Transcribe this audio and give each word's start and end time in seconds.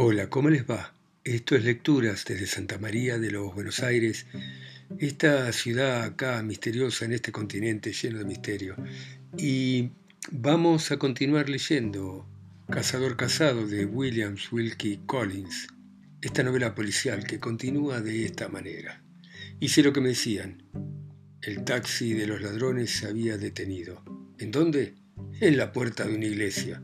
Hola, 0.00 0.30
¿cómo 0.30 0.48
les 0.48 0.64
va? 0.64 0.94
Esto 1.24 1.56
es 1.56 1.64
Lecturas 1.64 2.24
desde 2.24 2.46
Santa 2.46 2.78
María 2.78 3.18
de 3.18 3.32
los 3.32 3.52
Buenos 3.52 3.82
Aires, 3.82 4.26
esta 5.00 5.52
ciudad 5.52 6.04
acá 6.04 6.40
misteriosa 6.44 7.04
en 7.04 7.14
este 7.14 7.32
continente 7.32 7.92
lleno 7.92 8.20
de 8.20 8.24
misterio. 8.24 8.76
Y 9.36 9.90
vamos 10.30 10.92
a 10.92 10.98
continuar 10.98 11.48
leyendo 11.48 12.24
Cazador 12.70 13.16
Casado 13.16 13.66
de 13.66 13.86
Williams 13.86 14.52
Wilkie 14.52 15.00
Collins, 15.04 15.66
esta 16.22 16.44
novela 16.44 16.76
policial 16.76 17.24
que 17.24 17.40
continúa 17.40 18.00
de 18.00 18.24
esta 18.24 18.48
manera. 18.48 19.02
Hice 19.58 19.82
lo 19.82 19.92
que 19.92 20.00
me 20.00 20.10
decían. 20.10 20.62
El 21.42 21.64
taxi 21.64 22.12
de 22.12 22.28
los 22.28 22.40
ladrones 22.40 22.92
se 22.92 23.08
había 23.08 23.36
detenido. 23.36 24.04
¿En 24.38 24.52
dónde? 24.52 24.94
En 25.40 25.56
la 25.56 25.72
puerta 25.72 26.04
de 26.04 26.14
una 26.14 26.26
iglesia. 26.26 26.80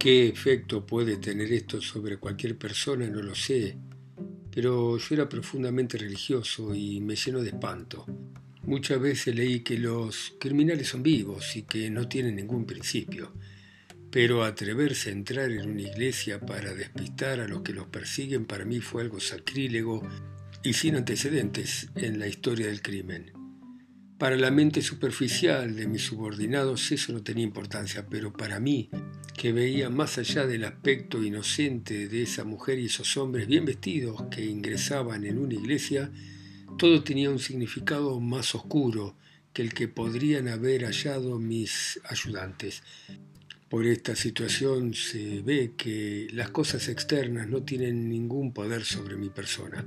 ¿Qué 0.00 0.28
efecto 0.28 0.86
puede 0.86 1.18
tener 1.18 1.52
esto 1.52 1.78
sobre 1.82 2.16
cualquier 2.16 2.56
persona? 2.56 3.06
No 3.06 3.20
lo 3.20 3.34
sé, 3.34 3.76
pero 4.50 4.96
yo 4.96 5.14
era 5.14 5.28
profundamente 5.28 5.98
religioso 5.98 6.74
y 6.74 7.02
me 7.02 7.16
llenó 7.16 7.42
de 7.42 7.50
espanto. 7.50 8.06
Muchas 8.62 8.98
veces 8.98 9.34
leí 9.34 9.60
que 9.60 9.76
los 9.76 10.36
criminales 10.40 10.88
son 10.88 11.02
vivos 11.02 11.54
y 11.54 11.64
que 11.64 11.90
no 11.90 12.08
tienen 12.08 12.36
ningún 12.36 12.64
principio, 12.64 13.34
pero 14.10 14.42
atreverse 14.42 15.10
a 15.10 15.12
entrar 15.12 15.50
en 15.50 15.68
una 15.68 15.82
iglesia 15.82 16.40
para 16.40 16.72
despistar 16.72 17.38
a 17.40 17.46
los 17.46 17.60
que 17.60 17.74
los 17.74 17.88
persiguen 17.88 18.46
para 18.46 18.64
mí 18.64 18.80
fue 18.80 19.02
algo 19.02 19.20
sacrílego 19.20 20.00
y 20.64 20.72
sin 20.72 20.96
antecedentes 20.96 21.90
en 21.94 22.18
la 22.18 22.26
historia 22.26 22.68
del 22.68 22.80
crimen. 22.80 23.39
Para 24.20 24.36
la 24.36 24.50
mente 24.50 24.82
superficial 24.82 25.74
de 25.74 25.86
mis 25.86 26.02
subordinados 26.02 26.92
eso 26.92 27.10
no 27.14 27.22
tenía 27.22 27.42
importancia, 27.42 28.04
pero 28.06 28.34
para 28.34 28.60
mí, 28.60 28.90
que 29.34 29.50
veía 29.50 29.88
más 29.88 30.18
allá 30.18 30.46
del 30.46 30.64
aspecto 30.64 31.22
inocente 31.22 32.06
de 32.06 32.24
esa 32.24 32.44
mujer 32.44 32.78
y 32.78 32.84
esos 32.84 33.16
hombres 33.16 33.46
bien 33.46 33.64
vestidos 33.64 34.24
que 34.30 34.44
ingresaban 34.44 35.24
en 35.24 35.38
una 35.38 35.54
iglesia, 35.54 36.12
todo 36.76 37.02
tenía 37.02 37.30
un 37.30 37.38
significado 37.38 38.20
más 38.20 38.54
oscuro 38.54 39.16
que 39.54 39.62
el 39.62 39.72
que 39.72 39.88
podrían 39.88 40.48
haber 40.48 40.84
hallado 40.84 41.38
mis 41.38 41.98
ayudantes. 42.04 42.82
Por 43.70 43.86
esta 43.86 44.14
situación 44.14 44.92
se 44.92 45.40
ve 45.40 45.72
que 45.78 46.28
las 46.34 46.50
cosas 46.50 46.88
externas 46.88 47.48
no 47.48 47.62
tienen 47.62 48.10
ningún 48.10 48.52
poder 48.52 48.84
sobre 48.84 49.16
mi 49.16 49.30
persona. 49.30 49.82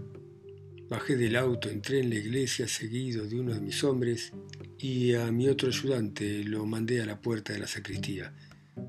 Bajé 0.93 1.15
del 1.15 1.37
auto, 1.37 1.71
entré 1.71 2.01
en 2.01 2.11
la 2.11 2.17
iglesia 2.17 2.67
seguido 2.67 3.25
de 3.25 3.39
uno 3.39 3.51
de 3.51 3.59
mis 3.59 3.83
hombres 3.83 4.31
y 4.77 5.15
a 5.15 5.31
mi 5.31 5.47
otro 5.47 5.69
ayudante 5.69 6.43
lo 6.43 6.67
mandé 6.67 7.01
a 7.01 7.07
la 7.07 7.19
puerta 7.19 7.51
de 7.51 7.57
la 7.57 7.65
sacristía. 7.65 8.31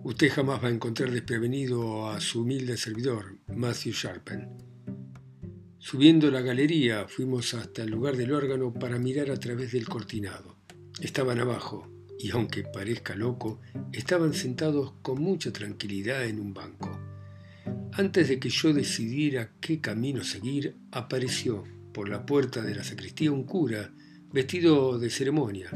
Usted 0.03 0.31
jamás 0.31 0.63
va 0.63 0.69
a 0.69 0.71
encontrar 0.71 1.11
desprevenido 1.11 2.11
a 2.11 2.21
su 2.21 2.43
humilde 2.43 2.77
servidor, 2.77 3.39
Matthew 3.47 3.95
Sharpen. 3.95 4.51
Subiendo 5.79 6.31
la 6.31 6.43
galería, 6.43 7.09
fuimos 7.09 7.55
hasta 7.55 7.85
el 7.85 7.93
lugar 7.93 8.19
del 8.19 8.33
órgano 8.33 8.75
para 8.75 8.99
mirar 8.99 9.31
a 9.31 9.41
través 9.41 9.73
del 9.73 9.89
cortinado. 9.89 10.59
Estaban 11.01 11.41
abajo, 11.41 11.91
y 12.19 12.33
aunque 12.33 12.65
parezca 12.65 13.15
loco, 13.15 13.63
estaban 13.95 14.35
sentados 14.35 14.93
con 15.01 15.23
mucha 15.23 15.55
tranquilidad 15.55 16.27
en 16.27 16.39
un 16.39 16.53
banco. 16.53 17.01
Antes 17.93 18.29
de 18.29 18.39
que 18.39 18.51
yo 18.51 18.75
decidiera 18.75 19.53
qué 19.59 19.81
camino 19.81 20.23
seguir, 20.23 20.77
apareció 20.91 21.65
por 21.95 22.11
la 22.11 22.27
puerta 22.27 22.61
de 22.61 22.75
la 22.75 22.85
sacristía 22.85 23.33
un 23.33 23.45
cura, 23.45 23.95
vestido 24.31 24.99
de 24.99 25.09
ceremonia. 25.09 25.71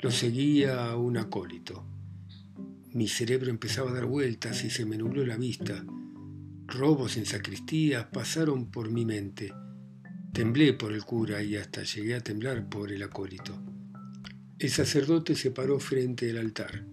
Lo 0.00 0.10
seguía 0.10 0.94
un 0.96 1.16
acólito. 1.16 1.86
Mi 2.92 3.08
cerebro 3.08 3.48
empezaba 3.48 3.90
a 3.90 3.94
dar 3.94 4.06
vueltas 4.06 4.64
y 4.64 4.70
se 4.70 4.84
me 4.84 4.98
nubló 4.98 5.24
la 5.24 5.36
vista. 5.36 5.86
Robos 6.66 7.16
en 7.16 7.24
sacristías 7.24 8.06
pasaron 8.06 8.70
por 8.70 8.90
mi 8.90 9.06
mente. 9.06 9.52
Temblé 10.32 10.72
por 10.74 10.92
el 10.92 11.04
cura 11.04 11.42
y 11.42 11.56
hasta 11.56 11.84
llegué 11.84 12.16
a 12.16 12.20
temblar 12.20 12.68
por 12.68 12.90
el 12.90 13.02
acólito. 13.02 13.58
El 14.58 14.70
sacerdote 14.70 15.36
se 15.36 15.52
paró 15.52 15.78
frente 15.78 16.28
al 16.30 16.38
altar. 16.38 16.84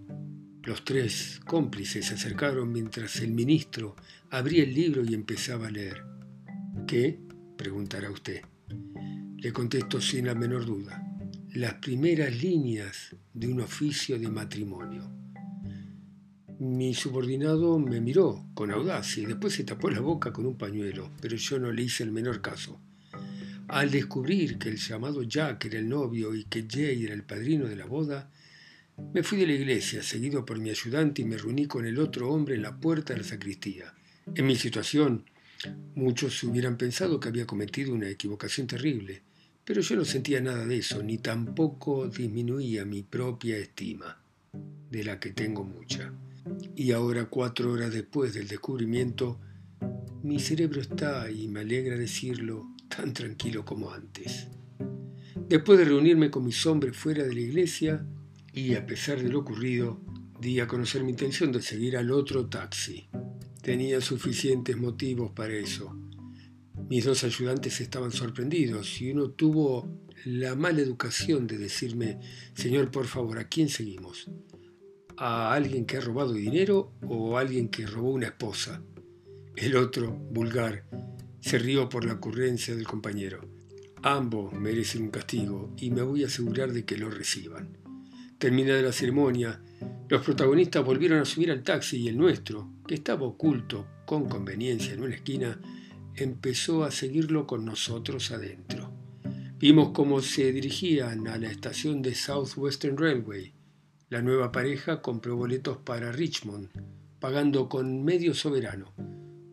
Los 0.62 0.84
tres 0.84 1.40
cómplices 1.44 2.06
se 2.06 2.14
acercaron 2.14 2.72
mientras 2.72 3.16
el 3.16 3.32
ministro 3.32 3.96
abría 4.30 4.62
el 4.62 4.72
libro 4.72 5.04
y 5.04 5.12
empezaba 5.12 5.66
a 5.66 5.70
leer. 5.70 6.04
¿Qué? 6.86 7.20
Preguntará 7.56 8.10
usted. 8.10 8.42
Le 9.36 9.52
contesto 9.52 10.00
sin 10.00 10.26
la 10.26 10.34
menor 10.34 10.64
duda. 10.64 11.02
Las 11.54 11.74
primeras 11.74 12.42
líneas 12.42 13.14
de 13.32 13.48
un 13.48 13.60
oficio 13.60 14.18
de 14.18 14.28
matrimonio. 14.28 15.10
Mi 16.58 16.94
subordinado 16.94 17.78
me 17.78 18.00
miró 18.00 18.46
con 18.54 18.70
audacia 18.70 19.22
y 19.22 19.26
después 19.26 19.54
se 19.54 19.64
tapó 19.64 19.90
la 19.90 20.00
boca 20.00 20.32
con 20.32 20.46
un 20.46 20.56
pañuelo, 20.56 21.10
pero 21.20 21.36
yo 21.36 21.58
no 21.58 21.72
le 21.72 21.82
hice 21.82 22.04
el 22.04 22.12
menor 22.12 22.40
caso. 22.40 22.80
Al 23.68 23.90
descubrir 23.90 24.58
que 24.58 24.68
el 24.68 24.76
llamado 24.76 25.22
Jack 25.22 25.64
era 25.66 25.78
el 25.78 25.88
novio 25.88 26.34
y 26.34 26.44
que 26.44 26.66
Jay 26.68 27.04
era 27.04 27.14
el 27.14 27.24
padrino 27.24 27.66
de 27.66 27.76
la 27.76 27.86
boda, 27.86 28.30
me 29.12 29.22
fui 29.22 29.38
de 29.38 29.46
la 29.46 29.54
iglesia, 29.54 30.02
seguido 30.02 30.44
por 30.44 30.58
mi 30.58 30.70
ayudante, 30.70 31.22
y 31.22 31.24
me 31.24 31.36
reuní 31.36 31.66
con 31.66 31.84
el 31.84 31.98
otro 31.98 32.30
hombre 32.30 32.54
en 32.54 32.62
la 32.62 32.76
puerta 32.76 33.12
de 33.12 33.20
la 33.20 33.26
sacristía. 33.26 33.92
En 34.34 34.46
mi 34.46 34.54
situación, 34.54 35.24
Muchos 35.94 36.42
hubieran 36.44 36.76
pensado 36.76 37.20
que 37.20 37.28
había 37.28 37.46
cometido 37.46 37.94
una 37.94 38.08
equivocación 38.08 38.66
terrible, 38.66 39.22
pero 39.64 39.80
yo 39.80 39.96
no 39.96 40.04
sentía 40.04 40.40
nada 40.40 40.66
de 40.66 40.78
eso, 40.78 41.02
ni 41.02 41.18
tampoco 41.18 42.08
disminuía 42.08 42.84
mi 42.84 43.02
propia 43.02 43.56
estima, 43.56 44.20
de 44.90 45.04
la 45.04 45.18
que 45.18 45.30
tengo 45.30 45.64
mucha. 45.64 46.12
Y 46.76 46.92
ahora, 46.92 47.26
cuatro 47.26 47.72
horas 47.72 47.92
después 47.92 48.34
del 48.34 48.48
descubrimiento, 48.48 49.40
mi 50.22 50.38
cerebro 50.38 50.80
está, 50.80 51.30
y 51.30 51.48
me 51.48 51.60
alegra 51.60 51.96
decirlo, 51.96 52.74
tan 52.88 53.12
tranquilo 53.12 53.64
como 53.64 53.92
antes. 53.92 54.48
Después 55.48 55.78
de 55.78 55.86
reunirme 55.86 56.30
con 56.30 56.44
mis 56.44 56.64
hombres 56.66 56.96
fuera 56.96 57.24
de 57.24 57.34
la 57.34 57.40
iglesia, 57.40 58.06
y 58.52 58.74
a 58.74 58.86
pesar 58.86 59.22
de 59.22 59.28
lo 59.28 59.40
ocurrido, 59.40 60.00
di 60.40 60.60
a 60.60 60.66
conocer 60.66 61.02
mi 61.02 61.10
intención 61.10 61.50
de 61.52 61.62
seguir 61.62 61.96
al 61.96 62.10
otro 62.10 62.46
taxi. 62.46 63.08
Tenía 63.64 64.02
suficientes 64.02 64.76
motivos 64.76 65.30
para 65.30 65.54
eso. 65.54 65.98
Mis 66.90 67.06
dos 67.06 67.24
ayudantes 67.24 67.80
estaban 67.80 68.12
sorprendidos 68.12 69.00
y 69.00 69.10
uno 69.10 69.30
tuvo 69.30 69.88
la 70.26 70.54
mala 70.54 70.82
educación 70.82 71.46
de 71.46 71.56
decirme, 71.56 72.20
Señor, 72.54 72.90
por 72.90 73.06
favor, 73.06 73.38
¿a 73.38 73.48
quién 73.48 73.70
seguimos? 73.70 74.30
¿A 75.16 75.54
alguien 75.54 75.86
que 75.86 75.96
ha 75.96 76.02
robado 76.02 76.34
dinero 76.34 76.92
o 77.08 77.38
a 77.38 77.40
alguien 77.40 77.70
que 77.70 77.86
robó 77.86 78.10
una 78.10 78.26
esposa? 78.26 78.82
El 79.56 79.76
otro, 79.76 80.12
vulgar, 80.12 80.84
se 81.40 81.58
rió 81.58 81.88
por 81.88 82.04
la 82.04 82.12
ocurrencia 82.12 82.76
del 82.76 82.86
compañero. 82.86 83.48
Ambos 84.02 84.52
merecen 84.52 85.04
un 85.04 85.10
castigo 85.10 85.72
y 85.78 85.90
me 85.90 86.02
voy 86.02 86.22
a 86.22 86.26
asegurar 86.26 86.70
de 86.70 86.84
que 86.84 86.98
lo 86.98 87.08
reciban. 87.08 87.83
Terminada 88.38 88.82
la 88.82 88.92
ceremonia, 88.92 89.60
los 90.08 90.22
protagonistas 90.22 90.84
volvieron 90.84 91.20
a 91.20 91.24
subir 91.24 91.50
al 91.50 91.62
taxi 91.62 91.98
y 91.98 92.08
el 92.08 92.18
nuestro, 92.18 92.68
que 92.86 92.94
estaba 92.94 93.26
oculto 93.26 93.86
con 94.04 94.28
conveniencia 94.28 94.92
en 94.92 95.02
una 95.02 95.14
esquina, 95.14 95.60
empezó 96.14 96.84
a 96.84 96.90
seguirlo 96.90 97.46
con 97.46 97.64
nosotros 97.64 98.30
adentro. 98.30 98.92
Vimos 99.58 99.90
cómo 99.90 100.20
se 100.20 100.52
dirigían 100.52 101.26
a 101.26 101.38
la 101.38 101.50
estación 101.50 102.02
de 102.02 102.14
Southwestern 102.14 102.98
Railway. 102.98 103.54
La 104.10 104.20
nueva 104.20 104.52
pareja 104.52 105.00
compró 105.00 105.36
boletos 105.36 105.78
para 105.78 106.12
Richmond, 106.12 106.68
pagando 107.18 107.68
con 107.68 108.04
medio 108.04 108.34
soberano, 108.34 108.92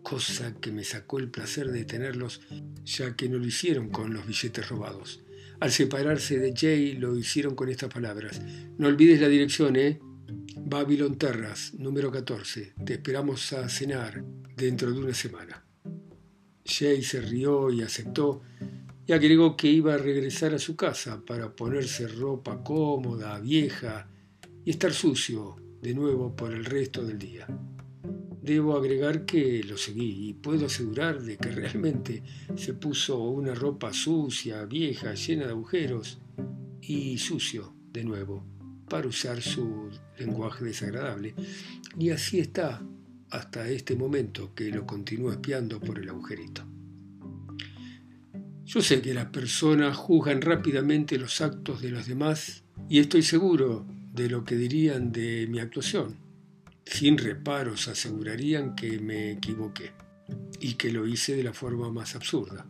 cosa 0.03 0.53
que 0.59 0.71
me 0.71 0.83
sacó 0.83 1.19
el 1.19 1.29
placer 1.29 1.71
de 1.71 1.85
tenerlos, 1.85 2.41
ya 2.83 3.15
que 3.15 3.29
no 3.29 3.37
lo 3.37 3.45
hicieron 3.45 3.89
con 3.89 4.13
los 4.13 4.27
billetes 4.27 4.67
robados. 4.67 5.21
Al 5.61 5.71
separarse 5.71 6.39
de 6.39 6.55
Jay 6.57 6.93
lo 6.93 7.15
hicieron 7.15 7.53
con 7.53 7.69
estas 7.69 7.93
palabras. 7.93 8.41
No 8.79 8.87
olvides 8.87 9.21
la 9.21 9.27
dirección, 9.27 9.75
¿eh? 9.75 9.99
Babylon 10.57 11.19
Terras, 11.19 11.75
número 11.75 12.09
14. 12.09 12.73
Te 12.83 12.93
esperamos 12.93 13.53
a 13.53 13.69
cenar 13.69 14.23
dentro 14.57 14.91
de 14.91 14.99
una 14.99 15.13
semana. 15.13 15.63
Jay 16.65 17.03
se 17.03 17.21
rió 17.21 17.69
y 17.69 17.83
aceptó 17.83 18.41
y 19.05 19.13
agregó 19.13 19.55
que 19.55 19.67
iba 19.67 19.93
a 19.93 19.99
regresar 19.99 20.55
a 20.55 20.59
su 20.59 20.75
casa 20.75 21.21
para 21.23 21.55
ponerse 21.55 22.07
ropa 22.07 22.63
cómoda, 22.63 23.39
vieja 23.39 24.09
y 24.65 24.71
estar 24.71 24.91
sucio 24.91 25.57
de 25.79 25.93
nuevo 25.93 26.35
por 26.35 26.53
el 26.53 26.65
resto 26.65 27.05
del 27.05 27.19
día. 27.19 27.45
Debo 28.41 28.75
agregar 28.75 29.25
que 29.25 29.63
lo 29.63 29.77
seguí 29.77 30.29
y 30.29 30.33
puedo 30.33 30.65
asegurar 30.65 31.21
de 31.21 31.37
que 31.37 31.51
realmente 31.51 32.23
se 32.55 32.73
puso 32.73 33.19
una 33.19 33.53
ropa 33.53 33.93
sucia, 33.93 34.65
vieja, 34.65 35.13
llena 35.13 35.45
de 35.45 35.51
agujeros 35.51 36.19
y 36.81 37.17
sucio 37.19 37.75
de 37.93 38.03
nuevo 38.03 38.43
para 38.89 39.07
usar 39.07 39.41
su 39.41 39.89
lenguaje 40.17 40.65
desagradable. 40.65 41.35
Y 41.97 42.09
así 42.09 42.39
está 42.39 42.81
hasta 43.29 43.69
este 43.69 43.95
momento 43.95 44.53
que 44.55 44.69
lo 44.69 44.85
continúa 44.85 45.33
espiando 45.33 45.79
por 45.79 45.99
el 45.99 46.09
agujerito. 46.09 46.63
Yo 48.65 48.81
sé 48.81 49.01
que 49.01 49.13
las 49.13 49.27
personas 49.27 49.97
juzgan 49.97 50.41
rápidamente 50.41 51.17
los 51.17 51.41
actos 51.41 51.81
de 51.81 51.91
los 51.91 52.07
demás 52.07 52.63
y 52.89 52.99
estoy 52.99 53.21
seguro 53.21 53.85
de 54.13 54.29
lo 54.29 54.43
que 54.43 54.55
dirían 54.55 55.11
de 55.11 55.47
mi 55.47 55.59
actuación. 55.59 56.20
Sin 56.91 57.17
reparos 57.17 57.87
asegurarían 57.87 58.75
que 58.75 58.99
me 58.99 59.31
equivoqué. 59.31 59.93
y 60.59 60.75
que 60.75 60.91
lo 60.91 61.07
hice 61.07 61.35
de 61.35 61.43
la 61.43 61.53
forma 61.53 61.91
más 61.91 62.15
absurda, 62.15 62.65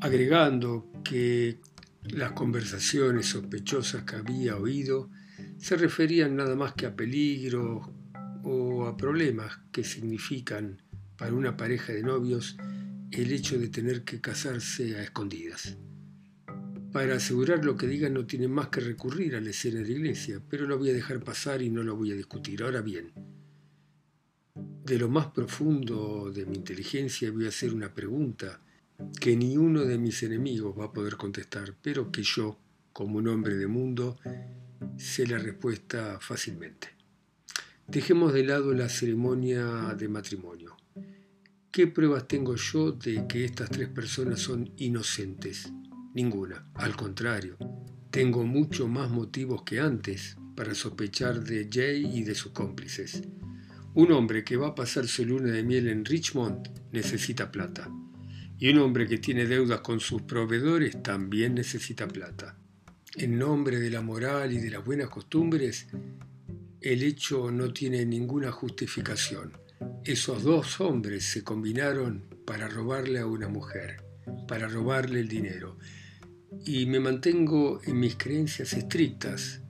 agregando 0.00 0.90
que 1.04 1.60
las 2.02 2.32
conversaciones 2.32 3.26
sospechosas 3.26 4.02
que 4.02 4.16
había 4.16 4.56
oído 4.56 5.08
se 5.58 5.76
referían 5.76 6.36
nada 6.36 6.56
más 6.56 6.74
que 6.74 6.86
a 6.86 6.96
peligros 6.96 7.88
o 8.42 8.86
a 8.86 8.96
problemas 8.96 9.60
que 9.70 9.84
significan 9.84 10.82
para 11.16 11.32
una 11.32 11.56
pareja 11.56 11.92
de 11.92 12.02
novios 12.02 12.56
el 13.12 13.32
hecho 13.32 13.58
de 13.58 13.68
tener 13.68 14.04
que 14.04 14.20
casarse 14.20 14.96
a 14.96 15.02
escondidas. 15.02 15.78
Para 16.92 17.16
asegurar 17.16 17.64
lo 17.64 17.74
que 17.74 17.86
digan 17.86 18.12
no 18.12 18.26
tienen 18.26 18.50
más 18.50 18.68
que 18.68 18.80
recurrir 18.80 19.34
a 19.34 19.40
la 19.40 19.48
escena 19.48 19.80
de 19.80 19.86
la 19.86 19.92
iglesia, 19.92 20.42
pero 20.46 20.66
lo 20.66 20.76
voy 20.76 20.90
a 20.90 20.92
dejar 20.92 21.24
pasar 21.24 21.62
y 21.62 21.70
no 21.70 21.82
lo 21.82 21.96
voy 21.96 22.12
a 22.12 22.14
discutir. 22.14 22.62
Ahora 22.62 22.82
bien, 22.82 23.12
de 24.54 24.98
lo 24.98 25.08
más 25.08 25.28
profundo 25.28 26.30
de 26.30 26.44
mi 26.44 26.56
inteligencia 26.56 27.32
voy 27.32 27.46
a 27.46 27.48
hacer 27.48 27.72
una 27.72 27.94
pregunta 27.94 28.60
que 29.18 29.34
ni 29.34 29.56
uno 29.56 29.84
de 29.84 29.96
mis 29.96 30.22
enemigos 30.22 30.78
va 30.78 30.86
a 30.86 30.92
poder 30.92 31.16
contestar, 31.16 31.74
pero 31.80 32.12
que 32.12 32.22
yo, 32.22 32.58
como 32.92 33.16
un 33.16 33.28
hombre 33.28 33.56
de 33.56 33.66
mundo, 33.66 34.18
sé 34.98 35.26
la 35.26 35.38
respuesta 35.38 36.18
fácilmente. 36.20 36.88
Dejemos 37.86 38.34
de 38.34 38.44
lado 38.44 38.74
la 38.74 38.90
ceremonia 38.90 39.94
de 39.96 40.08
matrimonio. 40.08 40.76
¿Qué 41.70 41.86
pruebas 41.86 42.28
tengo 42.28 42.54
yo 42.54 42.92
de 42.92 43.26
que 43.26 43.46
estas 43.46 43.70
tres 43.70 43.88
personas 43.88 44.40
son 44.40 44.70
inocentes? 44.76 45.72
Ninguna. 46.14 46.66
Al 46.74 46.94
contrario, 46.94 47.56
tengo 48.10 48.44
mucho 48.44 48.86
más 48.88 49.10
motivos 49.10 49.62
que 49.62 49.80
antes 49.80 50.36
para 50.54 50.74
sospechar 50.74 51.42
de 51.42 51.68
Jay 51.72 52.04
y 52.04 52.24
de 52.24 52.34
sus 52.34 52.52
cómplices. 52.52 53.22
Un 53.94 54.12
hombre 54.12 54.44
que 54.44 54.56
va 54.56 54.68
a 54.68 54.74
pasar 54.74 55.06
su 55.06 55.24
luna 55.24 55.50
de 55.50 55.62
miel 55.62 55.88
en 55.88 56.04
Richmond 56.04 56.68
necesita 56.92 57.50
plata. 57.50 57.90
Y 58.58 58.68
un 58.68 58.78
hombre 58.78 59.06
que 59.06 59.18
tiene 59.18 59.46
deudas 59.46 59.80
con 59.80 60.00
sus 60.00 60.22
proveedores 60.22 61.02
también 61.02 61.54
necesita 61.54 62.06
plata. 62.06 62.56
En 63.16 63.38
nombre 63.38 63.78
de 63.78 63.90
la 63.90 64.02
moral 64.02 64.52
y 64.52 64.58
de 64.58 64.70
las 64.70 64.84
buenas 64.84 65.08
costumbres, 65.08 65.88
el 66.80 67.02
hecho 67.02 67.50
no 67.50 67.72
tiene 67.72 68.04
ninguna 68.04 68.52
justificación. 68.52 69.52
Esos 70.04 70.42
dos 70.42 70.80
hombres 70.80 71.24
se 71.24 71.42
combinaron 71.42 72.24
para 72.46 72.68
robarle 72.68 73.18
a 73.18 73.26
una 73.26 73.48
mujer, 73.48 74.02
para 74.48 74.68
robarle 74.68 75.20
el 75.20 75.28
dinero. 75.28 75.78
Y 76.64 76.86
me 76.86 77.00
mantengo 77.00 77.80
en 77.84 77.98
mis 77.98 78.16
creencias 78.16 78.72
estrictas 78.72 79.60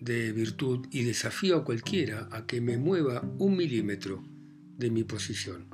de 0.00 0.32
virtud 0.32 0.86
y 0.90 1.04
desafío 1.04 1.56
a 1.56 1.64
cualquiera 1.64 2.28
a 2.30 2.46
que 2.46 2.60
me 2.60 2.76
mueva 2.76 3.22
un 3.38 3.56
milímetro 3.56 4.22
de 4.76 4.90
mi 4.90 5.04
posición. 5.04 5.66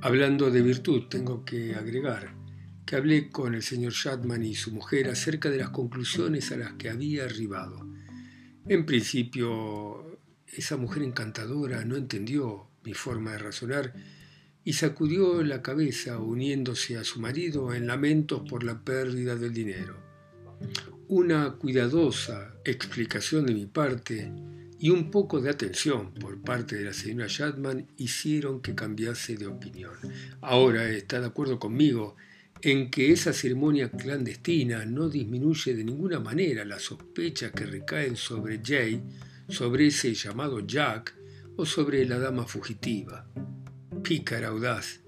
Hablando 0.00 0.50
de 0.50 0.62
virtud, 0.62 1.04
tengo 1.08 1.44
que 1.44 1.74
agregar 1.74 2.34
que 2.86 2.96
hablé 2.96 3.30
con 3.30 3.54
el 3.54 3.62
señor 3.62 3.92
Shatman 3.92 4.42
y 4.42 4.54
su 4.54 4.72
mujer 4.72 5.08
acerca 5.08 5.50
de 5.50 5.58
las 5.58 5.70
conclusiones 5.70 6.50
a 6.50 6.56
las 6.56 6.72
que 6.74 6.90
había 6.90 7.24
arribado. 7.24 7.86
En 8.66 8.86
principio, 8.86 10.18
esa 10.46 10.76
mujer 10.76 11.02
encantadora 11.02 11.84
no 11.84 11.96
entendió 11.96 12.68
mi 12.84 12.94
forma 12.94 13.32
de 13.32 13.38
razonar 13.38 13.94
y 14.64 14.74
sacudió 14.74 15.42
la 15.42 15.62
cabeza 15.62 16.18
uniéndose 16.18 16.96
a 16.96 17.04
su 17.04 17.20
marido 17.20 17.74
en 17.74 17.86
lamentos 17.86 18.42
por 18.48 18.62
la 18.64 18.82
pérdida 18.82 19.36
del 19.36 19.52
dinero. 19.52 19.96
Una 21.08 21.52
cuidadosa 21.52 22.54
explicación 22.64 23.46
de 23.46 23.54
mi 23.54 23.66
parte 23.66 24.32
y 24.78 24.90
un 24.90 25.10
poco 25.10 25.40
de 25.40 25.50
atención 25.50 26.12
por 26.14 26.40
parte 26.40 26.76
de 26.76 26.84
la 26.84 26.92
señora 26.92 27.26
Shatman 27.28 27.86
hicieron 27.96 28.60
que 28.60 28.74
cambiase 28.74 29.36
de 29.36 29.46
opinión. 29.46 29.92
Ahora 30.40 30.88
está 30.90 31.20
de 31.20 31.26
acuerdo 31.26 31.58
conmigo 31.58 32.16
en 32.62 32.90
que 32.90 33.10
esa 33.10 33.32
ceremonia 33.32 33.90
clandestina 33.90 34.86
no 34.86 35.08
disminuye 35.08 35.74
de 35.74 35.84
ninguna 35.84 36.20
manera 36.20 36.64
las 36.64 36.82
sospechas 36.82 37.50
que 37.50 37.66
recaen 37.66 38.16
sobre 38.16 38.60
Jay, 38.64 39.02
sobre 39.48 39.88
ese 39.88 40.14
llamado 40.14 40.60
Jack 40.60 41.14
o 41.56 41.66
sobre 41.66 42.04
la 42.06 42.18
dama 42.18 42.46
fugitiva. 42.46 43.26
Pícara 44.02 44.48
audaz 44.48 45.00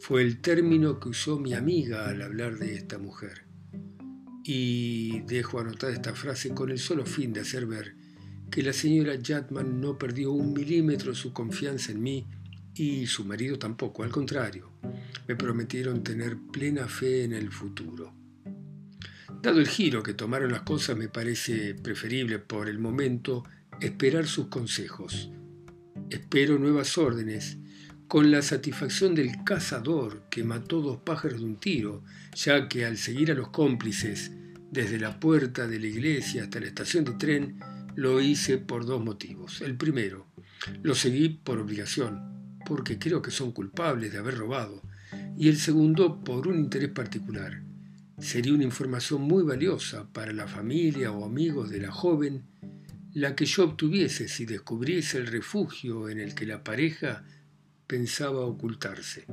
fue 0.00 0.22
el 0.22 0.40
término 0.40 0.98
que 0.98 1.10
usó 1.10 1.38
mi 1.38 1.54
amiga 1.54 2.08
al 2.08 2.22
hablar 2.22 2.58
de 2.58 2.74
esta 2.74 2.98
mujer. 2.98 3.46
Y 4.42 5.20
dejo 5.22 5.60
anotada 5.60 5.92
esta 5.92 6.12
frase 6.12 6.50
con 6.50 6.70
el 6.70 6.78
solo 6.78 7.06
fin 7.06 7.32
de 7.32 7.40
hacer 7.40 7.66
ver 7.66 7.94
que 8.50 8.62
la 8.62 8.72
señora 8.72 9.14
Jatman 9.22 9.80
no 9.80 9.96
perdió 9.96 10.32
un 10.32 10.52
milímetro 10.52 11.14
su 11.14 11.32
confianza 11.32 11.92
en 11.92 12.02
mí 12.02 12.26
y 12.74 13.06
su 13.06 13.24
marido 13.24 13.58
tampoco, 13.58 14.02
al 14.02 14.10
contrario, 14.10 14.72
me 15.28 15.36
prometieron 15.36 16.02
tener 16.02 16.36
plena 16.52 16.88
fe 16.88 17.24
en 17.24 17.32
el 17.32 17.52
futuro. 17.52 18.12
Dado 19.40 19.60
el 19.60 19.68
giro 19.68 20.02
que 20.02 20.14
tomaron 20.14 20.50
las 20.50 20.62
cosas, 20.62 20.96
me 20.96 21.08
parece 21.08 21.74
preferible 21.74 22.40
por 22.40 22.68
el 22.68 22.80
momento 22.80 23.44
esperar 23.80 24.26
sus 24.26 24.48
consejos. 24.48 25.30
Espero 26.10 26.58
nuevas 26.58 26.98
órdenes, 26.98 27.58
con 28.08 28.30
la 28.30 28.42
satisfacción 28.42 29.14
del 29.14 29.42
cazador 29.44 30.22
que 30.30 30.44
mató 30.44 30.80
dos 30.80 30.98
pájaros 30.98 31.40
de 31.40 31.44
un 31.44 31.56
tiro, 31.56 32.04
ya 32.34 32.68
que 32.68 32.84
al 32.84 32.98
seguir 32.98 33.32
a 33.32 33.34
los 33.34 33.48
cómplices 33.48 34.30
desde 34.70 34.98
la 34.98 35.18
puerta 35.18 35.66
de 35.66 35.80
la 35.80 35.86
iglesia 35.86 36.44
hasta 36.44 36.60
la 36.60 36.66
estación 36.66 37.04
de 37.04 37.12
tren, 37.12 37.58
lo 37.96 38.20
hice 38.20 38.58
por 38.58 38.86
dos 38.86 39.02
motivos. 39.02 39.60
El 39.60 39.76
primero, 39.76 40.26
lo 40.82 40.94
seguí 40.94 41.30
por 41.30 41.58
obligación, 41.58 42.58
porque 42.64 42.98
creo 42.98 43.22
que 43.22 43.30
son 43.30 43.52
culpables 43.52 44.12
de 44.12 44.18
haber 44.18 44.36
robado. 44.36 44.82
Y 45.36 45.48
el 45.48 45.56
segundo, 45.56 46.22
por 46.22 46.46
un 46.46 46.58
interés 46.58 46.90
particular. 46.90 47.62
Sería 48.18 48.54
una 48.54 48.64
información 48.64 49.22
muy 49.22 49.42
valiosa 49.42 50.10
para 50.12 50.32
la 50.32 50.46
familia 50.46 51.12
o 51.12 51.24
amigos 51.24 51.70
de 51.70 51.80
la 51.80 51.90
joven, 51.90 52.44
la 53.12 53.34
que 53.34 53.46
yo 53.46 53.64
obtuviese 53.64 54.28
si 54.28 54.46
descubriese 54.46 55.18
el 55.18 55.26
refugio 55.26 56.08
en 56.08 56.20
el 56.20 56.34
que 56.34 56.46
la 56.46 56.64
pareja 56.64 57.24
pensaba 57.86 58.40
ocultarse. 58.40 59.26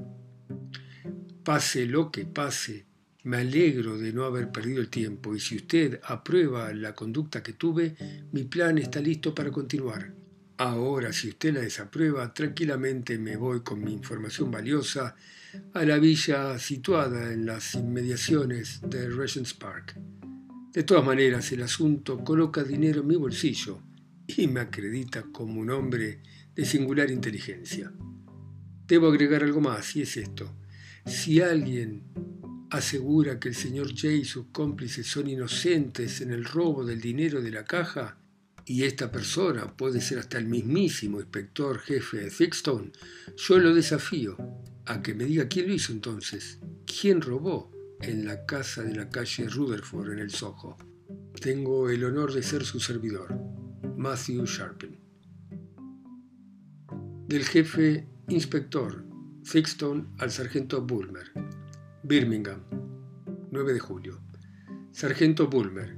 Pase 1.44 1.85
lo 1.85 2.11
que 2.11 2.25
pase, 2.25 2.85
me 3.23 3.38
alegro 3.38 3.97
de 3.97 4.13
no 4.13 4.25
haber 4.25 4.51
perdido 4.51 4.81
el 4.81 4.89
tiempo 4.89 5.35
y 5.35 5.39
si 5.39 5.55
usted 5.55 6.00
aprueba 6.03 6.73
la 6.73 6.94
conducta 6.94 7.41
que 7.41 7.53
tuve, 7.53 7.95
mi 8.31 8.44
plan 8.44 8.77
está 8.77 9.00
listo 9.00 9.33
para 9.33 9.51
continuar. 9.51 10.13
Ahora, 10.57 11.11
si 11.11 11.29
usted 11.29 11.53
la 11.53 11.62
desaprueba, 11.62 12.33
tranquilamente 12.33 13.17
me 13.17 13.36
voy 13.36 13.62
con 13.62 13.83
mi 13.83 13.91
información 13.91 14.51
valiosa 14.51 15.15
a 15.74 15.83
la 15.83 15.98
villa 15.98 16.57
situada 16.60 17.33
en 17.33 17.45
las 17.45 17.75
inmediaciones 17.75 18.81
de 18.88 19.10
Regent's 19.10 19.53
Park. 19.53 19.98
De 20.72 20.83
todas 20.83 21.05
maneras, 21.05 21.51
el 21.51 21.63
asunto 21.63 22.24
coloca 22.24 22.63
dinero 22.63 23.01
en 23.01 23.07
mi 23.07 23.15
bolsillo 23.15 23.79
y 24.27 24.48
me 24.48 24.62
acredita 24.62 25.24
como 25.31 25.60
un 25.60 25.69
hombre 25.69 26.22
de 26.55 26.65
singular 26.65 27.10
inteligencia. 27.10 27.91
Debo 28.88 29.08
agregar 29.08 29.44
algo 29.44 29.62
más, 29.62 29.96
y 29.96 30.02
es 30.02 30.18
esto. 30.18 30.54
Si 31.06 31.42
alguien 31.42 32.04
asegura 32.70 33.40
que 33.40 33.50
el 33.50 33.56
señor 33.56 33.94
Jay 33.96 34.22
y 34.22 34.25
sus 34.25 34.48
cómplices 34.52 35.06
son 35.06 35.30
inocentes 35.30 36.22
en 36.22 36.32
el 36.32 36.46
robo 36.46 36.84
del 36.84 37.02
dinero 37.02 37.42
de 37.42 37.52
la 37.52 37.66
caja, 37.66 38.18
y 38.66 38.84
esta 38.84 39.12
persona 39.12 39.75
puede 39.75 40.02
ser 40.02 40.20
hasta 40.20 40.38
el 40.38 40.46
mismísimo 40.46 41.20
inspector 41.20 41.80
jefe 41.80 42.18
de 42.18 42.30
Thickstone, 42.30 42.92
yo 43.36 43.60
lo 43.60 43.74
desafío 43.74 44.38
a 44.86 45.02
que 45.02 45.13
me 45.13 45.25
diga 45.25 45.48
quién 45.48 45.68
lo 45.68 45.74
hizo 45.74 45.92
entonces, 45.92 46.60
quién 46.86 47.22
robó 47.22 47.72
en 48.02 48.25
la 48.25 48.46
casa 48.46 48.84
de 48.84 48.96
la 48.96 49.10
calle 49.10 49.48
Rutherford 49.48 50.13
en 50.13 50.20
el 50.20 50.32
Soho. 50.32 50.78
Tengo 51.40 51.90
el 51.90 52.04
honor 52.04 52.34
de 52.34 52.44
ser 52.44 52.63
su 52.63 52.80
servidor, 52.80 53.34
Matthew 53.98 54.46
Sharpen. 54.46 55.00
Del 57.28 57.46
jefe 57.46 58.08
inspector 58.30 59.03
Thickstone 59.44 60.06
al 60.20 60.32
sargento 60.32 60.82
Bulmer. 60.82 61.32
Birmingham, 62.03 62.63
9 63.51 63.74
de 63.74 63.80
julio. 63.80 64.22
Sargento 64.92 65.48
Bulmer. 65.48 65.98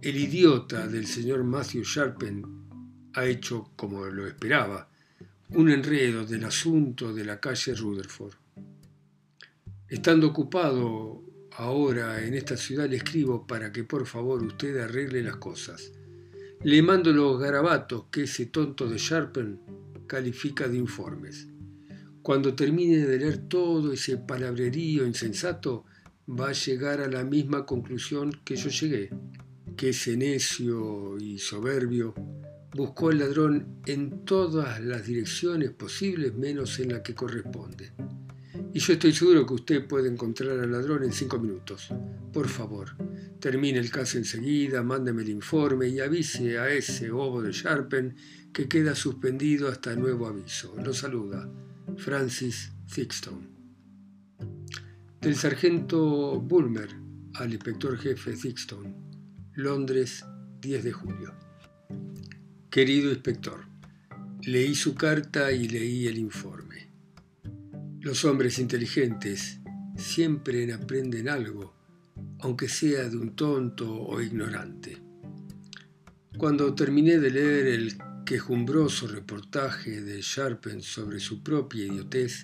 El 0.00 0.16
idiota 0.16 0.86
del 0.86 1.06
señor 1.06 1.44
Matthew 1.44 1.82
Sharpen 1.84 2.42
ha 3.14 3.26
hecho, 3.26 3.72
como 3.76 4.06
lo 4.06 4.26
esperaba, 4.26 4.88
un 5.50 5.70
enredo 5.70 6.24
del 6.24 6.44
asunto 6.44 7.12
de 7.12 7.24
la 7.24 7.40
calle 7.40 7.74
Rutherford. 7.74 8.34
Estando 9.88 10.28
ocupado 10.28 11.22
ahora 11.56 12.24
en 12.24 12.34
esta 12.34 12.56
ciudad, 12.56 12.88
le 12.88 12.96
escribo 12.96 13.46
para 13.46 13.70
que 13.72 13.84
por 13.84 14.06
favor 14.06 14.42
usted 14.42 14.78
arregle 14.78 15.22
las 15.22 15.36
cosas. 15.36 15.92
Le 16.62 16.82
mando 16.82 17.12
los 17.12 17.38
garabatos 17.38 18.06
que 18.10 18.22
ese 18.22 18.46
tonto 18.46 18.88
de 18.88 18.98
Sharpen 18.98 19.60
califica 20.08 20.66
de 20.66 20.78
informes. 20.78 21.46
Cuando 22.22 22.54
termine 22.54 23.06
de 23.06 23.18
leer 23.18 23.48
todo 23.48 23.92
ese 23.92 24.16
palabrerío 24.16 25.06
insensato, 25.06 25.84
va 26.28 26.48
a 26.48 26.52
llegar 26.52 27.00
a 27.00 27.08
la 27.08 27.22
misma 27.22 27.64
conclusión 27.64 28.32
que 28.44 28.56
yo 28.56 28.68
llegué, 28.68 29.10
que 29.76 29.90
ese 29.90 30.16
necio 30.16 31.16
y 31.18 31.38
soberbio 31.38 32.14
buscó 32.74 33.10
al 33.10 33.18
ladrón 33.18 33.80
en 33.86 34.24
todas 34.24 34.80
las 34.80 35.06
direcciones 35.06 35.70
posibles 35.70 36.34
menos 36.34 36.78
en 36.80 36.92
la 36.92 37.02
que 37.02 37.14
corresponde. 37.14 37.92
Y 38.74 38.80
yo 38.80 38.92
estoy 38.92 39.12
seguro 39.12 39.46
que 39.46 39.54
usted 39.54 39.86
puede 39.86 40.10
encontrar 40.10 40.58
al 40.58 40.70
ladrón 40.70 41.04
en 41.04 41.12
cinco 41.12 41.38
minutos. 41.38 41.88
Por 42.32 42.48
favor, 42.48 42.90
termine 43.40 43.78
el 43.78 43.90
caso 43.90 44.18
enseguida, 44.18 44.82
mándeme 44.82 45.22
el 45.22 45.30
informe 45.30 45.88
y 45.88 46.00
avise 46.00 46.58
a 46.58 46.68
ese 46.70 47.10
bobo 47.10 47.40
de 47.40 47.52
Sharpen 47.52 48.14
que 48.58 48.66
queda 48.66 48.96
suspendido 48.96 49.68
hasta 49.68 49.94
nuevo 49.94 50.26
aviso. 50.26 50.74
Lo 50.84 50.92
saluda 50.92 51.48
Francis 51.96 52.72
Thickstone. 52.92 53.46
Del 55.20 55.36
sargento 55.36 56.40
Bulmer 56.40 56.88
al 57.34 57.52
inspector 57.52 57.96
jefe 57.96 58.32
Thickstone, 58.32 58.96
Londres, 59.54 60.24
10 60.60 60.82
de 60.82 60.92
julio. 60.92 61.34
Querido 62.68 63.12
inspector, 63.12 63.64
leí 64.42 64.74
su 64.74 64.96
carta 64.96 65.52
y 65.52 65.68
leí 65.68 66.08
el 66.08 66.18
informe. 66.18 66.90
Los 68.00 68.24
hombres 68.24 68.58
inteligentes 68.58 69.60
siempre 69.96 70.72
aprenden 70.72 71.28
algo, 71.28 71.76
aunque 72.40 72.68
sea 72.68 73.08
de 73.08 73.18
un 73.18 73.36
tonto 73.36 73.88
o 73.88 74.20
ignorante. 74.20 74.98
Cuando 76.36 76.74
terminé 76.74 77.18
de 77.18 77.30
leer 77.30 77.66
el 77.68 78.07
quejumbroso 78.28 79.06
reportaje 79.06 80.02
de 80.02 80.20
Sharpen 80.20 80.82
sobre 80.82 81.18
su 81.18 81.42
propia 81.42 81.86
idiotez, 81.86 82.42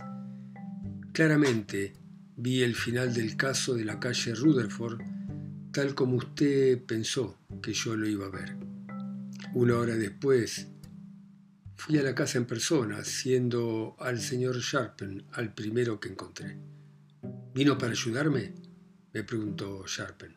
claramente 1.12 1.92
vi 2.36 2.62
el 2.62 2.74
final 2.74 3.12
del 3.12 3.36
caso 3.36 3.74
de 3.74 3.84
la 3.84 4.00
calle 4.00 4.34
Rutherford 4.34 5.02
tal 5.72 5.94
como 5.94 6.16
usted 6.16 6.82
pensó 6.86 7.38
que 7.62 7.74
yo 7.74 7.96
lo 7.96 8.08
iba 8.08 8.24
a 8.24 8.30
ver. 8.30 8.56
Una 9.52 9.76
hora 9.76 9.94
después, 9.94 10.68
Fui 11.76 11.98
a 11.98 12.02
la 12.02 12.14
casa 12.14 12.38
en 12.38 12.46
persona, 12.46 13.04
siendo 13.04 13.94
al 13.98 14.18
señor 14.18 14.56
Sharpen 14.60 15.26
al 15.32 15.52
primero 15.52 16.00
que 16.00 16.08
encontré. 16.08 16.56
¿Vino 17.52 17.76
para 17.76 17.92
ayudarme? 17.92 18.54
me 19.12 19.22
preguntó 19.22 19.84
Sharpen. 19.86 20.34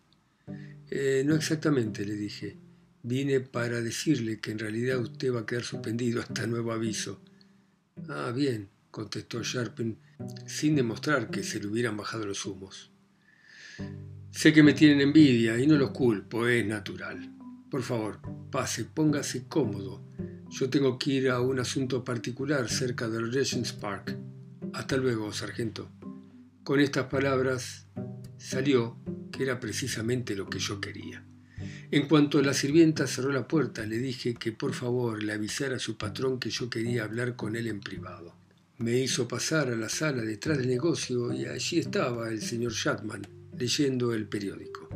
Eh, 0.89 1.23
no 1.25 1.35
exactamente, 1.35 2.05
le 2.05 2.15
dije. 2.15 2.66
Vine 3.09 3.39
para 3.39 3.79
decirle 3.79 4.41
que 4.41 4.51
en 4.51 4.59
realidad 4.59 4.99
usted 4.99 5.33
va 5.33 5.39
a 5.39 5.45
quedar 5.45 5.63
suspendido 5.63 6.19
hasta 6.19 6.45
nuevo 6.45 6.73
aviso. 6.73 7.21
Ah, 8.09 8.33
bien, 8.35 8.67
contestó 8.91 9.41
Sharpen, 9.41 9.97
sin 10.45 10.75
demostrar 10.75 11.29
que 11.29 11.41
se 11.41 11.61
le 11.61 11.67
hubieran 11.67 11.95
bajado 11.95 12.25
los 12.25 12.45
humos. 12.45 12.91
Sé 14.31 14.51
que 14.51 14.61
me 14.61 14.73
tienen 14.73 14.99
envidia 14.99 15.57
y 15.57 15.65
no 15.67 15.77
los 15.77 15.91
culpo, 15.91 16.47
es 16.47 16.65
natural. 16.67 17.33
Por 17.71 17.81
favor, 17.81 18.19
pase, 18.51 18.83
póngase 18.83 19.47
cómodo. 19.47 20.03
Yo 20.49 20.69
tengo 20.69 20.99
que 20.99 21.11
ir 21.11 21.29
a 21.29 21.39
un 21.39 21.59
asunto 21.59 22.03
particular 22.03 22.67
cerca 22.67 23.07
del 23.07 23.31
Regent's 23.31 23.71
Park. 23.71 24.17
Hasta 24.73 24.97
luego, 24.97 25.31
sargento. 25.31 25.89
Con 26.65 26.81
estas 26.81 27.05
palabras 27.05 27.87
salió 28.37 28.97
que 29.31 29.43
era 29.43 29.61
precisamente 29.61 30.35
lo 30.35 30.49
que 30.49 30.59
yo 30.59 30.81
quería. 30.81 31.23
En 31.89 32.07
cuanto 32.07 32.41
la 32.41 32.53
sirvienta 32.53 33.07
cerró 33.07 33.31
la 33.31 33.47
puerta, 33.47 33.85
le 33.85 33.97
dije 33.97 34.33
que 34.33 34.51
por 34.51 34.73
favor 34.73 35.23
le 35.23 35.31
avisara 35.31 35.77
a 35.77 35.79
su 35.79 35.97
patrón 35.97 36.37
que 36.37 36.49
yo 36.49 36.69
quería 36.69 37.05
hablar 37.05 37.37
con 37.37 37.55
él 37.55 37.67
en 37.67 37.79
privado. 37.79 38.35
Me 38.79 38.99
hizo 38.99 39.25
pasar 39.25 39.69
a 39.69 39.75
la 39.75 39.87
sala 39.87 40.21
detrás 40.21 40.57
del 40.57 40.67
negocio 40.67 41.31
y 41.31 41.45
allí 41.45 41.79
estaba 41.79 42.29
el 42.29 42.41
señor 42.41 42.73
Shatman 42.73 43.25
leyendo 43.57 44.13
el 44.13 44.27
periódico. 44.27 44.89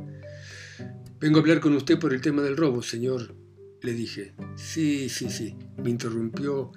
Vengo 1.18 1.38
a 1.38 1.42
hablar 1.42 1.62
con 1.62 1.74
usted 1.76 1.98
por 1.98 2.14
el 2.14 2.20
tema 2.20 2.42
del 2.42 2.58
robo, 2.58 2.84
señor, 2.84 3.36
le 3.82 3.94
dije. 3.94 4.34
Sí, 4.58 5.08
sí, 5.08 5.30
sí, 5.30 5.56
me 5.82 5.92
interrumpió 5.92 6.74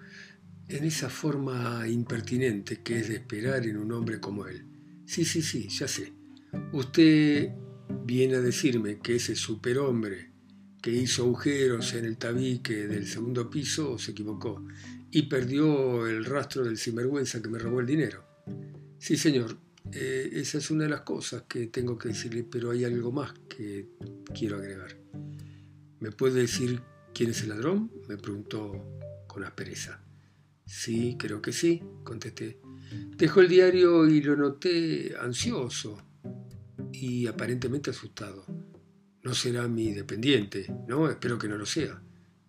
en 0.68 0.84
esa 0.84 1.10
forma 1.10 1.88
impertinente 1.88 2.82
que 2.82 3.00
es 3.00 3.08
de 3.08 3.16
esperar 3.16 3.66
en 3.66 3.78
un 3.78 3.90
hombre 3.90 4.20
como 4.20 4.46
él. 4.46 4.64
Sí, 5.06 5.24
sí, 5.24 5.42
sí, 5.42 5.68
ya 5.68 5.88
sé. 5.88 6.12
Usted 6.72 7.50
viene 8.04 8.36
a 8.36 8.40
decirme 8.40 8.98
que 9.00 9.16
ese 9.16 9.34
superhombre 9.34 10.30
que 10.82 10.90
hizo 10.90 11.22
agujeros 11.22 11.94
en 11.94 12.04
el 12.04 12.18
tabique 12.18 12.86
del 12.86 13.06
segundo 13.06 13.48
piso 13.48 13.98
se 13.98 14.10
equivocó 14.10 14.64
y 15.10 15.22
perdió 15.22 16.06
el 16.06 16.24
rastro 16.24 16.64
del 16.64 16.76
sinvergüenza 16.76 17.40
que 17.40 17.48
me 17.48 17.58
robó 17.58 17.80
el 17.80 17.86
dinero. 17.86 18.24
Sí, 18.98 19.16
señor, 19.16 19.56
eh, 19.92 20.30
esa 20.32 20.58
es 20.58 20.70
una 20.70 20.84
de 20.84 20.90
las 20.90 21.02
cosas 21.02 21.44
que 21.48 21.68
tengo 21.68 21.96
que 21.96 22.08
decirle, 22.08 22.44
pero 22.44 22.70
hay 22.70 22.84
algo 22.84 23.12
más 23.12 23.32
que 23.48 23.88
quiero 24.34 24.56
agregar. 24.56 24.96
¿Me 26.00 26.10
puede 26.10 26.40
decir 26.42 26.82
¿Quién 27.14 27.30
es 27.30 27.42
el 27.42 27.50
ladrón? 27.50 27.92
me 28.08 28.16
preguntó 28.16 28.72
con 29.28 29.44
aspereza. 29.44 30.02
Sí, 30.66 31.16
creo 31.16 31.40
que 31.40 31.52
sí, 31.52 31.80
contesté. 32.02 32.58
Dejó 33.16 33.40
el 33.40 33.48
diario 33.48 34.08
y 34.08 34.20
lo 34.20 34.34
noté 34.34 35.14
ansioso 35.20 36.02
y 37.00 37.26
aparentemente 37.26 37.90
asustado. 37.90 38.44
No 39.22 39.34
será 39.34 39.66
mi 39.68 39.92
dependiente, 39.92 40.66
¿no? 40.86 41.10
Espero 41.10 41.38
que 41.38 41.48
no 41.48 41.56
lo 41.56 41.66
sea. 41.66 42.00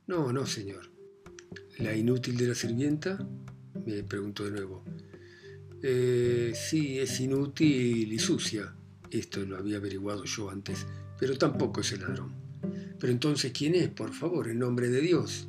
No, 0.07 0.31
no, 0.31 0.45
señor. 0.45 0.91
¿La 1.79 1.95
inútil 1.95 2.37
de 2.37 2.47
la 2.47 2.55
sirvienta? 2.55 3.17
me 3.85 4.03
preguntó 4.03 4.45
de 4.45 4.51
nuevo. 4.51 4.83
Eh, 5.81 6.53
sí, 6.55 6.99
es 6.99 7.19
inútil 7.19 8.11
y 8.11 8.19
sucia. 8.19 8.73
Esto 9.11 9.45
lo 9.45 9.57
había 9.57 9.77
averiguado 9.77 10.25
yo 10.25 10.49
antes, 10.49 10.85
pero 11.19 11.37
tampoco 11.37 11.81
es 11.81 11.91
el 11.93 12.01
ladrón. 12.01 12.33
Pero 12.99 13.11
entonces, 13.11 13.51
¿quién 13.51 13.75
es? 13.75 13.89
Por 13.89 14.13
favor, 14.13 14.47
en 14.47 14.59
nombre 14.59 14.89
de 14.89 15.01
Dios. 15.01 15.47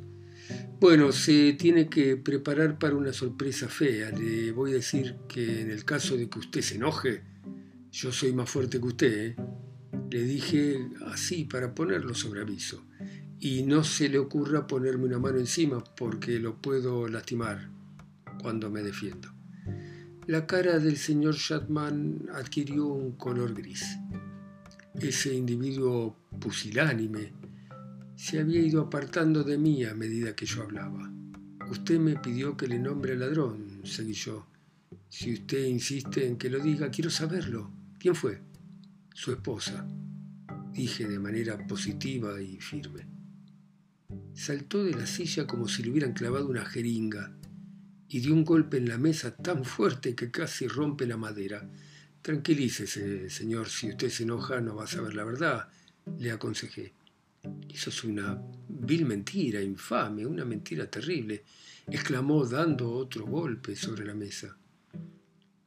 Bueno, 0.79 1.11
se 1.11 1.53
tiene 1.53 1.89
que 1.89 2.17
preparar 2.17 2.77
para 2.77 2.95
una 2.95 3.11
sorpresa 3.13 3.67
fea. 3.67 4.11
Le 4.11 4.51
voy 4.51 4.71
a 4.71 4.75
decir 4.75 5.15
que 5.27 5.61
en 5.61 5.71
el 5.71 5.83
caso 5.83 6.15
de 6.15 6.29
que 6.29 6.39
usted 6.39 6.61
se 6.61 6.75
enoje, 6.75 7.23
yo 7.97 8.11
soy 8.11 8.31
más 8.31 8.47
fuerte 8.47 8.79
que 8.79 8.85
usted. 8.85 9.25
¿eh? 9.25 9.35
Le 10.11 10.21
dije 10.21 10.87
así 11.07 11.45
para 11.45 11.73
ponerlo 11.73 12.13
sobre 12.13 12.41
aviso. 12.41 12.85
Y 13.39 13.63
no 13.63 13.83
se 13.83 14.07
le 14.07 14.19
ocurra 14.19 14.67
ponerme 14.67 15.05
una 15.05 15.17
mano 15.17 15.39
encima 15.39 15.83
porque 15.83 16.39
lo 16.39 16.61
puedo 16.61 17.07
lastimar 17.07 17.71
cuando 18.39 18.69
me 18.69 18.83
defiendo. 18.83 19.29
La 20.27 20.45
cara 20.45 20.77
del 20.77 20.97
señor 20.97 21.35
Shatman 21.35 22.29
adquirió 22.33 22.85
un 22.85 23.13
color 23.13 23.55
gris. 23.55 23.97
Ese 24.93 25.33
individuo 25.33 26.15
pusilánime 26.39 27.33
se 28.15 28.39
había 28.39 28.59
ido 28.59 28.81
apartando 28.81 29.43
de 29.43 29.57
mí 29.57 29.83
a 29.85 29.95
medida 29.95 30.35
que 30.35 30.45
yo 30.45 30.61
hablaba. 30.61 31.11
Usted 31.71 31.99
me 31.99 32.15
pidió 32.15 32.55
que 32.55 32.67
le 32.67 32.77
nombre 32.77 33.13
al 33.13 33.19
ladrón, 33.21 33.81
seguí 33.83 34.13
yo. 34.13 34.45
Si 35.09 35.33
usted 35.33 35.65
insiste 35.65 36.27
en 36.27 36.37
que 36.37 36.49
lo 36.51 36.59
diga, 36.59 36.91
quiero 36.91 37.09
saberlo. 37.09 37.76
¿Quién 37.99 38.13
fue? 38.13 38.41
Su 39.13 39.31
esposa, 39.31 39.87
dije 40.71 41.07
de 41.07 41.17
manera 41.17 41.65
positiva 41.65 42.39
y 42.39 42.59
firme. 42.59 43.07
Saltó 44.35 44.83
de 44.83 44.91
la 44.93 45.07
silla 45.07 45.47
como 45.47 45.67
si 45.67 45.81
le 45.81 45.89
hubieran 45.89 46.13
clavado 46.13 46.47
una 46.47 46.63
jeringa 46.63 47.35
y 48.07 48.19
dio 48.19 48.35
un 48.35 48.45
golpe 48.45 48.77
en 48.77 48.87
la 48.87 48.99
mesa 48.99 49.35
tan 49.35 49.65
fuerte 49.65 50.13
que 50.15 50.29
casi 50.29 50.67
rompe 50.67 51.07
la 51.07 51.17
madera. 51.17 51.67
Tranquilícese, 52.21 53.31
señor, 53.31 53.67
si 53.67 53.89
usted 53.89 54.09
se 54.09 54.23
enoja 54.23 54.61
no 54.61 54.75
va 54.75 54.83
a 54.83 54.87
saber 54.87 55.15
la 55.15 55.23
verdad, 55.23 55.67
le 56.19 56.31
aconsejé. 56.31 56.93
Eso 57.67 57.89
es 57.89 58.03
una 58.03 58.39
vil 58.67 59.05
mentira, 59.05 59.59
infame, 59.59 60.23
una 60.23 60.45
mentira 60.45 60.87
terrible, 60.87 61.43
exclamó 61.87 62.45
dando 62.45 62.91
otro 62.91 63.25
golpe 63.25 63.75
sobre 63.75 64.05
la 64.05 64.13
mesa. 64.13 64.55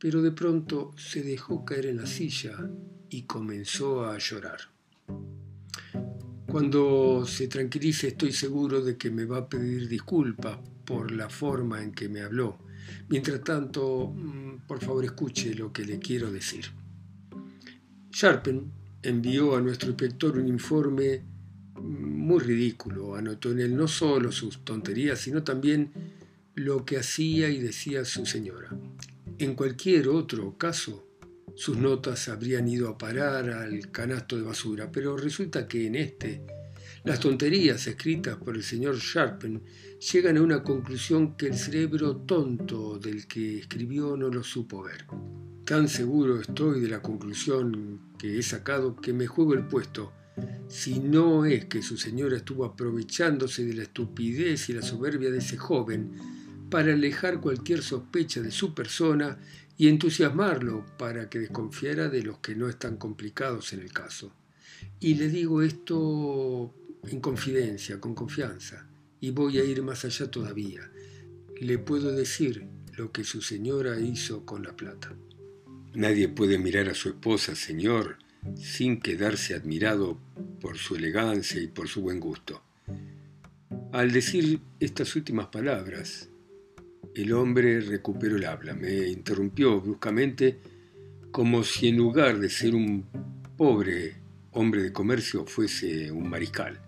Pero 0.00 0.22
de 0.22 0.32
pronto 0.32 0.92
se 0.96 1.22
dejó 1.22 1.64
caer 1.64 1.86
en 1.86 1.98
la 1.98 2.06
silla 2.06 2.56
y 3.08 3.22
comenzó 3.22 4.04
a 4.04 4.18
llorar. 4.18 4.60
Cuando 6.46 7.24
se 7.26 7.46
tranquilice 7.46 8.08
estoy 8.08 8.32
seguro 8.32 8.82
de 8.82 8.96
que 8.96 9.10
me 9.10 9.24
va 9.24 9.38
a 9.38 9.48
pedir 9.48 9.88
disculpas 9.88 10.58
por 10.84 11.12
la 11.12 11.28
forma 11.28 11.82
en 11.82 11.92
que 11.92 12.08
me 12.08 12.22
habló 12.22 12.58
Mientras 13.08 13.42
tanto, 13.42 14.12
mm, 14.14 14.66
por 14.66 14.80
favor 14.80 15.04
escuche 15.04 15.54
lo 15.54 15.72
que 15.72 15.84
le 15.84 15.98
quiero 15.98 16.30
decir. 16.30 16.66
Sharpen 18.12 18.70
envió 19.02 19.56
a 19.56 19.60
nuestro 19.60 19.90
inspector 19.90 20.38
un 20.38 20.48
informe 20.48 21.22
mm, 21.74 21.80
muy 21.80 22.40
ridículo. 22.40 23.14
Anotó 23.16 23.50
en 23.50 23.60
él 23.60 23.76
no 23.76 23.88
solo 23.88 24.32
sus 24.32 24.64
tonterías, 24.64 25.20
sino 25.20 25.42
también 25.42 25.90
lo 26.54 26.84
que 26.84 26.98
hacía 26.98 27.48
y 27.48 27.58
decía 27.58 28.04
su 28.04 28.26
señora. 28.26 28.70
En 29.40 29.54
cualquier 29.54 30.06
otro 30.08 30.58
caso, 30.58 31.06
sus 31.54 31.74
notas 31.78 32.28
habrían 32.28 32.68
ido 32.68 32.90
a 32.90 32.98
parar 32.98 33.48
al 33.48 33.90
canasto 33.90 34.36
de 34.36 34.42
basura, 34.42 34.92
pero 34.92 35.16
resulta 35.16 35.66
que 35.66 35.86
en 35.86 35.94
este, 35.94 36.42
las 37.04 37.20
tonterías 37.20 37.86
escritas 37.86 38.36
por 38.36 38.54
el 38.54 38.62
señor 38.62 38.98
Sharpen 38.98 39.62
llegan 40.12 40.36
a 40.36 40.42
una 40.42 40.62
conclusión 40.62 41.38
que 41.38 41.46
el 41.46 41.54
cerebro 41.54 42.16
tonto 42.18 42.98
del 42.98 43.26
que 43.26 43.60
escribió 43.60 44.14
no 44.14 44.28
lo 44.28 44.42
supo 44.42 44.82
ver. 44.82 45.06
Tan 45.64 45.88
seguro 45.88 46.38
estoy 46.38 46.82
de 46.82 46.88
la 46.90 47.00
conclusión 47.00 48.10
que 48.18 48.38
he 48.38 48.42
sacado 48.42 48.94
que 48.94 49.14
me 49.14 49.26
juego 49.26 49.54
el 49.54 49.66
puesto 49.66 50.12
si 50.68 51.00
no 51.00 51.46
es 51.46 51.64
que 51.64 51.80
su 51.80 51.96
señora 51.96 52.36
estuvo 52.36 52.66
aprovechándose 52.66 53.64
de 53.64 53.72
la 53.72 53.82
estupidez 53.84 54.68
y 54.68 54.74
la 54.74 54.82
soberbia 54.82 55.30
de 55.30 55.38
ese 55.38 55.56
joven 55.56 56.12
para 56.70 56.92
alejar 56.92 57.40
cualquier 57.40 57.82
sospecha 57.82 58.40
de 58.40 58.50
su 58.50 58.74
persona 58.74 59.38
y 59.76 59.88
entusiasmarlo 59.88 60.84
para 60.98 61.28
que 61.28 61.38
desconfiara 61.38 62.08
de 62.08 62.22
los 62.22 62.38
que 62.38 62.54
no 62.54 62.68
están 62.68 62.96
complicados 62.96 63.72
en 63.72 63.80
el 63.80 63.92
caso. 63.92 64.32
Y 65.00 65.14
le 65.14 65.28
digo 65.28 65.62
esto 65.62 66.74
en 67.04 67.20
confidencia, 67.20 68.00
con 68.00 68.14
confianza, 68.14 68.86
y 69.20 69.30
voy 69.30 69.58
a 69.58 69.64
ir 69.64 69.82
más 69.82 70.04
allá 70.04 70.30
todavía. 70.30 70.90
Le 71.60 71.78
puedo 71.78 72.12
decir 72.12 72.66
lo 72.96 73.12
que 73.12 73.24
su 73.24 73.42
señora 73.42 73.98
hizo 73.98 74.44
con 74.44 74.62
la 74.62 74.76
plata. 74.76 75.14
Nadie 75.94 76.28
puede 76.28 76.58
mirar 76.58 76.88
a 76.88 76.94
su 76.94 77.08
esposa, 77.08 77.54
señor, 77.54 78.18
sin 78.56 79.00
quedarse 79.00 79.54
admirado 79.54 80.18
por 80.60 80.78
su 80.78 80.96
elegancia 80.96 81.60
y 81.60 81.66
por 81.66 81.88
su 81.88 82.02
buen 82.02 82.20
gusto. 82.20 82.62
Al 83.92 84.12
decir 84.12 84.60
estas 84.78 85.16
últimas 85.16 85.46
palabras, 85.46 86.28
el 87.22 87.32
hombre 87.32 87.80
recuperó 87.80 88.36
el 88.36 88.44
habla, 88.44 88.74
me 88.74 89.08
interrumpió 89.08 89.80
bruscamente 89.80 90.58
como 91.30 91.62
si 91.62 91.88
en 91.88 91.96
lugar 91.96 92.38
de 92.38 92.50
ser 92.50 92.74
un 92.74 93.04
pobre 93.56 94.16
hombre 94.52 94.82
de 94.82 94.92
comercio 94.92 95.46
fuese 95.46 96.10
un 96.10 96.28
mariscal. 96.28 96.80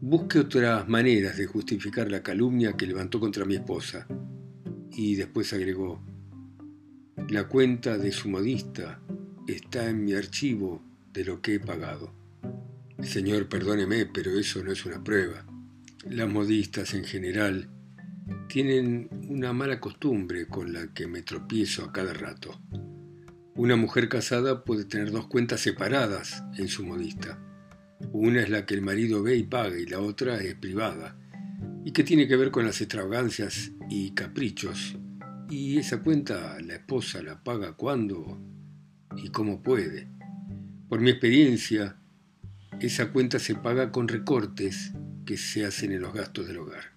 Busque 0.00 0.38
otras 0.38 0.88
maneras 0.88 1.36
de 1.36 1.46
justificar 1.46 2.10
la 2.10 2.22
calumnia 2.22 2.74
que 2.74 2.86
levantó 2.86 3.18
contra 3.18 3.44
mi 3.44 3.56
esposa. 3.56 4.06
Y 4.92 5.16
después 5.16 5.52
agregó, 5.52 6.00
la 7.28 7.48
cuenta 7.48 7.98
de 7.98 8.12
su 8.12 8.28
modista 8.28 9.00
está 9.46 9.90
en 9.90 10.04
mi 10.04 10.14
archivo 10.14 10.82
de 11.12 11.24
lo 11.24 11.42
que 11.42 11.54
he 11.54 11.60
pagado. 11.60 12.12
Señor, 13.02 13.48
perdóneme, 13.48 14.06
pero 14.06 14.38
eso 14.38 14.62
no 14.62 14.72
es 14.72 14.86
una 14.86 15.02
prueba. 15.02 15.44
Las 16.08 16.28
modistas 16.28 16.94
en 16.94 17.04
general 17.04 17.68
tienen 18.48 19.08
una 19.28 19.52
mala 19.52 19.80
costumbre 19.80 20.46
con 20.46 20.72
la 20.72 20.92
que 20.92 21.06
me 21.06 21.22
tropiezo 21.22 21.84
a 21.84 21.92
cada 21.92 22.12
rato. 22.12 22.60
Una 23.54 23.76
mujer 23.76 24.08
casada 24.08 24.64
puede 24.64 24.84
tener 24.84 25.10
dos 25.10 25.26
cuentas 25.28 25.60
separadas 25.60 26.44
en 26.56 26.68
su 26.68 26.84
modista. 26.84 27.38
Una 28.12 28.42
es 28.42 28.50
la 28.50 28.66
que 28.66 28.74
el 28.74 28.82
marido 28.82 29.22
ve 29.22 29.36
y 29.36 29.44
paga 29.44 29.78
y 29.78 29.86
la 29.86 30.00
otra 30.00 30.38
es 30.38 30.54
privada, 30.54 31.16
y 31.84 31.92
que 31.92 32.04
tiene 32.04 32.28
que 32.28 32.36
ver 32.36 32.50
con 32.50 32.66
las 32.66 32.80
extravagancias 32.80 33.72
y 33.88 34.10
caprichos. 34.12 34.98
Y 35.48 35.78
esa 35.78 36.02
cuenta 36.02 36.58
la 36.60 36.74
esposa 36.74 37.22
la 37.22 37.42
paga 37.42 37.72
cuando 37.72 38.40
y 39.16 39.28
cómo 39.28 39.62
puede. 39.62 40.08
Por 40.88 41.00
mi 41.00 41.10
experiencia, 41.10 41.96
esa 42.80 43.12
cuenta 43.12 43.38
se 43.38 43.54
paga 43.54 43.90
con 43.90 44.08
recortes 44.08 44.92
que 45.24 45.36
se 45.36 45.64
hacen 45.64 45.92
en 45.92 46.02
los 46.02 46.12
gastos 46.12 46.46
del 46.46 46.58
hogar. 46.58 46.95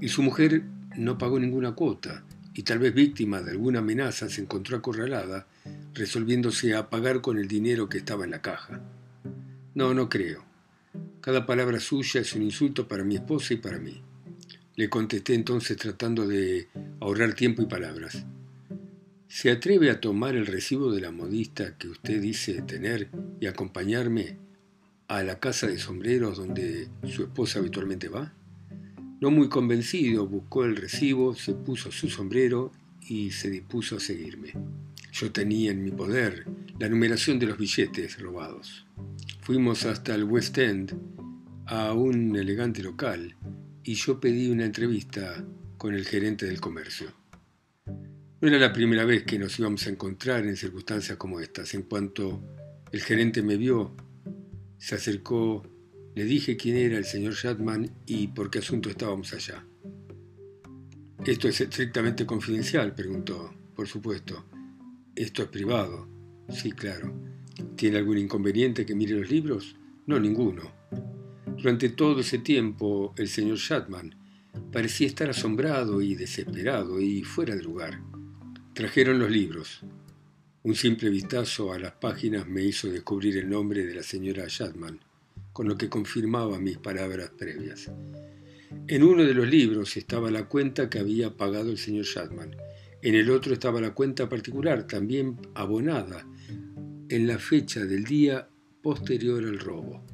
Y 0.00 0.08
su 0.08 0.22
mujer 0.22 0.62
no 0.96 1.18
pagó 1.18 1.38
ninguna 1.38 1.72
cuota, 1.72 2.24
y 2.54 2.62
tal 2.62 2.78
vez 2.78 2.94
víctima 2.94 3.40
de 3.42 3.52
alguna 3.52 3.78
amenaza 3.80 4.28
se 4.28 4.40
encontró 4.40 4.76
acorralada, 4.76 5.46
resolviéndose 5.94 6.74
a 6.74 6.90
pagar 6.90 7.20
con 7.20 7.38
el 7.38 7.48
dinero 7.48 7.88
que 7.88 7.98
estaba 7.98 8.24
en 8.24 8.32
la 8.32 8.42
caja. 8.42 8.80
No, 9.74 9.94
no 9.94 10.08
creo. 10.08 10.44
Cada 11.20 11.46
palabra 11.46 11.78
suya 11.78 12.20
es 12.20 12.34
un 12.34 12.42
insulto 12.42 12.88
para 12.88 13.04
mi 13.04 13.16
esposa 13.16 13.54
y 13.54 13.58
para 13.58 13.78
mí. 13.78 14.02
Le 14.76 14.88
contesté 14.88 15.34
entonces 15.34 15.76
tratando 15.76 16.26
de 16.26 16.68
ahorrar 17.00 17.34
tiempo 17.34 17.62
y 17.62 17.66
palabras. 17.66 18.24
¿Se 19.28 19.50
atreve 19.50 19.90
a 19.90 20.00
tomar 20.00 20.36
el 20.36 20.46
recibo 20.46 20.90
de 20.90 21.00
la 21.00 21.10
modista 21.10 21.76
que 21.76 21.88
usted 21.88 22.20
dice 22.20 22.62
tener 22.62 23.08
y 23.40 23.46
acompañarme 23.46 24.38
a 25.06 25.22
la 25.22 25.38
casa 25.38 25.66
de 25.66 25.78
sombreros 25.78 26.38
donde 26.38 26.88
su 27.06 27.24
esposa 27.24 27.58
habitualmente 27.58 28.08
va? 28.08 28.32
No 29.20 29.30
muy 29.32 29.48
convencido, 29.48 30.28
buscó 30.28 30.64
el 30.64 30.76
recibo, 30.76 31.34
se 31.34 31.52
puso 31.54 31.90
su 31.90 32.08
sombrero 32.08 32.70
y 33.00 33.32
se 33.32 33.50
dispuso 33.50 33.96
a 33.96 34.00
seguirme. 34.00 34.52
Yo 35.12 35.32
tenía 35.32 35.72
en 35.72 35.82
mi 35.82 35.90
poder 35.90 36.46
la 36.78 36.88
numeración 36.88 37.38
de 37.40 37.46
los 37.46 37.58
billetes 37.58 38.20
robados. 38.20 38.86
Fuimos 39.40 39.84
hasta 39.86 40.14
el 40.14 40.22
West 40.22 40.56
End, 40.58 40.96
a 41.66 41.92
un 41.94 42.36
elegante 42.36 42.82
local, 42.82 43.34
y 43.82 43.94
yo 43.94 44.20
pedí 44.20 44.48
una 44.50 44.64
entrevista 44.64 45.44
con 45.76 45.94
el 45.94 46.04
gerente 46.04 46.46
del 46.46 46.60
comercio. 46.60 47.12
No 48.40 48.46
era 48.46 48.58
la 48.58 48.72
primera 48.72 49.04
vez 49.04 49.24
que 49.24 49.38
nos 49.38 49.58
íbamos 49.58 49.84
a 49.86 49.90
encontrar 49.90 50.46
en 50.46 50.56
circunstancias 50.56 51.16
como 51.16 51.40
estas. 51.40 51.74
En 51.74 51.82
cuanto 51.82 52.40
el 52.92 53.02
gerente 53.02 53.42
me 53.42 53.56
vio, 53.56 53.96
se 54.76 54.94
acercó, 54.94 55.66
le 56.18 56.24
dije 56.24 56.56
quién 56.56 56.76
era 56.76 56.98
el 56.98 57.04
señor 57.04 57.34
Shatman 57.34 57.88
y 58.04 58.26
por 58.26 58.50
qué 58.50 58.58
asunto 58.58 58.90
estábamos 58.90 59.32
allá. 59.32 59.64
¿Esto 61.24 61.46
es 61.46 61.60
estrictamente 61.60 62.26
confidencial? 62.26 62.92
preguntó. 62.92 63.54
Por 63.76 63.86
supuesto. 63.86 64.44
Esto 65.14 65.42
es 65.44 65.48
privado. 65.48 66.08
Sí, 66.48 66.72
claro. 66.72 67.14
¿Tiene 67.76 67.98
algún 67.98 68.18
inconveniente 68.18 68.84
que 68.84 68.96
mire 68.96 69.14
los 69.14 69.30
libros? 69.30 69.76
No, 70.06 70.18
ninguno. 70.18 70.72
Durante 71.56 71.90
todo 71.90 72.18
ese 72.18 72.38
tiempo, 72.38 73.14
el 73.16 73.28
señor 73.28 73.58
Shatman 73.58 74.16
parecía 74.72 75.06
estar 75.06 75.30
asombrado 75.30 76.02
y 76.02 76.16
desesperado 76.16 77.00
y 77.00 77.22
fuera 77.22 77.54
de 77.54 77.62
lugar. 77.62 78.00
Trajeron 78.74 79.20
los 79.20 79.30
libros. 79.30 79.84
Un 80.64 80.74
simple 80.74 81.10
vistazo 81.10 81.72
a 81.72 81.78
las 81.78 81.92
páginas 81.92 82.48
me 82.48 82.64
hizo 82.64 82.88
descubrir 82.88 83.36
el 83.36 83.48
nombre 83.48 83.86
de 83.86 83.94
la 83.94 84.02
señora 84.02 84.46
Shatman, 84.48 84.98
con 85.58 85.66
lo 85.66 85.76
que 85.76 85.88
confirmaba 85.88 86.60
mis 86.60 86.78
palabras 86.78 87.32
previas. 87.36 87.90
En 88.86 89.02
uno 89.02 89.24
de 89.24 89.34
los 89.34 89.48
libros 89.48 89.96
estaba 89.96 90.30
la 90.30 90.44
cuenta 90.44 90.88
que 90.88 91.00
había 91.00 91.36
pagado 91.36 91.72
el 91.72 91.78
señor 91.78 92.04
Shatman. 92.04 92.54
En 93.02 93.16
el 93.16 93.28
otro 93.28 93.54
estaba 93.54 93.80
la 93.80 93.92
cuenta 93.92 94.28
particular, 94.28 94.86
también 94.86 95.36
abonada, 95.54 96.24
en 97.08 97.26
la 97.26 97.40
fecha 97.40 97.84
del 97.84 98.04
día 98.04 98.48
posterior 98.80 99.42
al 99.42 99.58
robo. 99.58 100.06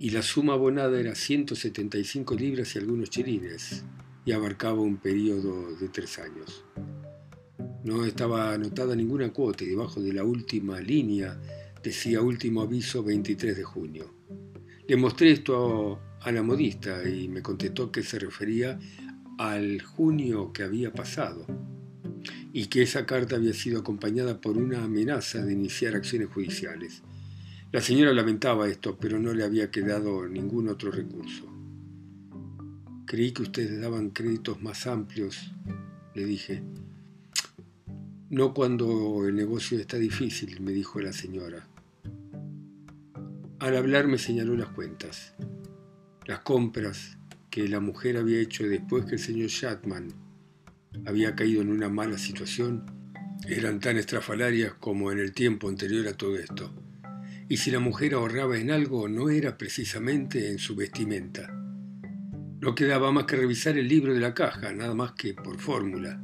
Y 0.00 0.12
la 0.12 0.22
suma 0.22 0.54
abonada 0.54 0.98
era 0.98 1.14
175 1.14 2.34
libras 2.34 2.74
y 2.74 2.78
algunos 2.78 3.10
chilines, 3.10 3.84
y 4.24 4.32
abarcaba 4.32 4.80
un 4.80 4.96
periodo 4.96 5.76
de 5.76 5.90
tres 5.90 6.18
años. 6.20 6.64
No 7.84 8.06
estaba 8.06 8.54
anotada 8.54 8.96
ninguna 8.96 9.30
cuota 9.30 9.64
y 9.64 9.68
debajo 9.68 10.00
de 10.00 10.14
la 10.14 10.24
última 10.24 10.80
línea 10.80 11.38
decía 11.88 12.20
último 12.20 12.60
aviso 12.60 13.02
23 13.02 13.56
de 13.56 13.64
junio. 13.64 14.14
Le 14.86 14.96
mostré 14.96 15.32
esto 15.32 15.98
a 16.20 16.30
la 16.30 16.42
modista 16.42 17.08
y 17.08 17.28
me 17.28 17.40
contestó 17.40 17.90
que 17.90 18.02
se 18.02 18.18
refería 18.18 18.78
al 19.38 19.80
junio 19.80 20.52
que 20.52 20.64
había 20.64 20.92
pasado 20.92 21.46
y 22.52 22.66
que 22.66 22.82
esa 22.82 23.06
carta 23.06 23.36
había 23.36 23.54
sido 23.54 23.80
acompañada 23.80 24.38
por 24.38 24.58
una 24.58 24.84
amenaza 24.84 25.42
de 25.42 25.54
iniciar 25.54 25.96
acciones 25.96 26.28
judiciales. 26.28 27.02
La 27.72 27.80
señora 27.80 28.12
lamentaba 28.12 28.68
esto, 28.68 28.98
pero 28.98 29.18
no 29.18 29.32
le 29.32 29.44
había 29.44 29.70
quedado 29.70 30.28
ningún 30.28 30.68
otro 30.68 30.90
recurso. 30.90 31.46
Creí 33.06 33.32
que 33.32 33.42
ustedes 33.42 33.80
daban 33.80 34.10
créditos 34.10 34.60
más 34.60 34.86
amplios, 34.86 35.54
le 36.14 36.26
dije. 36.26 36.62
No 38.28 38.52
cuando 38.52 39.26
el 39.26 39.34
negocio 39.34 39.78
está 39.78 39.96
difícil, 39.96 40.60
me 40.60 40.72
dijo 40.72 41.00
la 41.00 41.14
señora. 41.14 41.67
Al 43.60 43.76
hablar 43.76 44.06
me 44.06 44.18
señaló 44.18 44.56
las 44.56 44.68
cuentas, 44.68 45.34
las 46.26 46.38
compras 46.40 47.18
que 47.50 47.66
la 47.66 47.80
mujer 47.80 48.16
había 48.16 48.38
hecho 48.38 48.68
después 48.68 49.04
que 49.04 49.16
el 49.16 49.18
señor 49.18 49.48
Shatman 49.48 50.12
había 51.06 51.34
caído 51.34 51.62
en 51.62 51.70
una 51.70 51.88
mala 51.88 52.18
situación 52.18 52.86
eran 53.48 53.80
tan 53.80 53.96
estrafalarias 53.96 54.74
como 54.74 55.10
en 55.10 55.18
el 55.18 55.32
tiempo 55.32 55.68
anterior 55.68 56.06
a 56.06 56.12
todo 56.12 56.36
esto. 56.36 56.72
Y 57.48 57.56
si 57.56 57.72
la 57.72 57.80
mujer 57.80 58.14
ahorraba 58.14 58.58
en 58.58 58.70
algo, 58.70 59.08
no 59.08 59.28
era 59.28 59.58
precisamente 59.58 60.50
en 60.50 60.58
su 60.58 60.76
vestimenta. 60.76 61.52
No 62.60 62.76
quedaba 62.76 63.10
más 63.10 63.24
que 63.24 63.36
revisar 63.36 63.76
el 63.76 63.88
libro 63.88 64.14
de 64.14 64.20
la 64.20 64.34
caja, 64.34 64.72
nada 64.72 64.94
más 64.94 65.12
que 65.12 65.34
por 65.34 65.58
fórmula. 65.58 66.22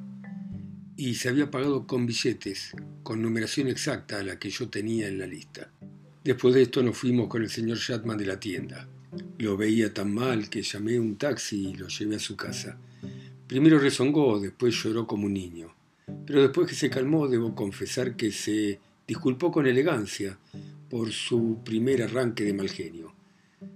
Y 0.96 1.16
se 1.16 1.30
había 1.30 1.50
pagado 1.50 1.88
con 1.88 2.06
billetes, 2.06 2.76
con 3.02 3.22
numeración 3.22 3.66
exacta 3.66 4.20
a 4.20 4.22
la 4.22 4.38
que 4.38 4.50
yo 4.50 4.68
tenía 4.68 5.08
en 5.08 5.18
la 5.18 5.26
lista. 5.26 5.73
Después 6.24 6.54
de 6.54 6.62
esto 6.62 6.82
nos 6.82 6.96
fuimos 6.96 7.28
con 7.28 7.42
el 7.42 7.50
señor 7.50 7.76
Shatman 7.76 8.16
de 8.16 8.24
la 8.24 8.40
tienda. 8.40 8.88
Lo 9.36 9.58
veía 9.58 9.92
tan 9.92 10.14
mal 10.14 10.48
que 10.48 10.62
llamé 10.62 10.98
un 10.98 11.16
taxi 11.16 11.68
y 11.68 11.74
lo 11.74 11.88
llevé 11.88 12.16
a 12.16 12.18
su 12.18 12.34
casa. 12.34 12.78
Primero 13.46 13.78
rezongó, 13.78 14.40
después 14.40 14.74
lloró 14.82 15.06
como 15.06 15.26
un 15.26 15.34
niño. 15.34 15.74
Pero 16.26 16.40
después 16.40 16.66
que 16.66 16.74
se 16.74 16.88
calmó, 16.88 17.28
debo 17.28 17.54
confesar 17.54 18.16
que 18.16 18.32
se 18.32 18.80
disculpó 19.06 19.52
con 19.52 19.66
elegancia 19.66 20.38
por 20.88 21.12
su 21.12 21.58
primer 21.62 22.02
arranque 22.02 22.44
de 22.44 22.54
mal 22.54 22.70
genio. 22.70 23.14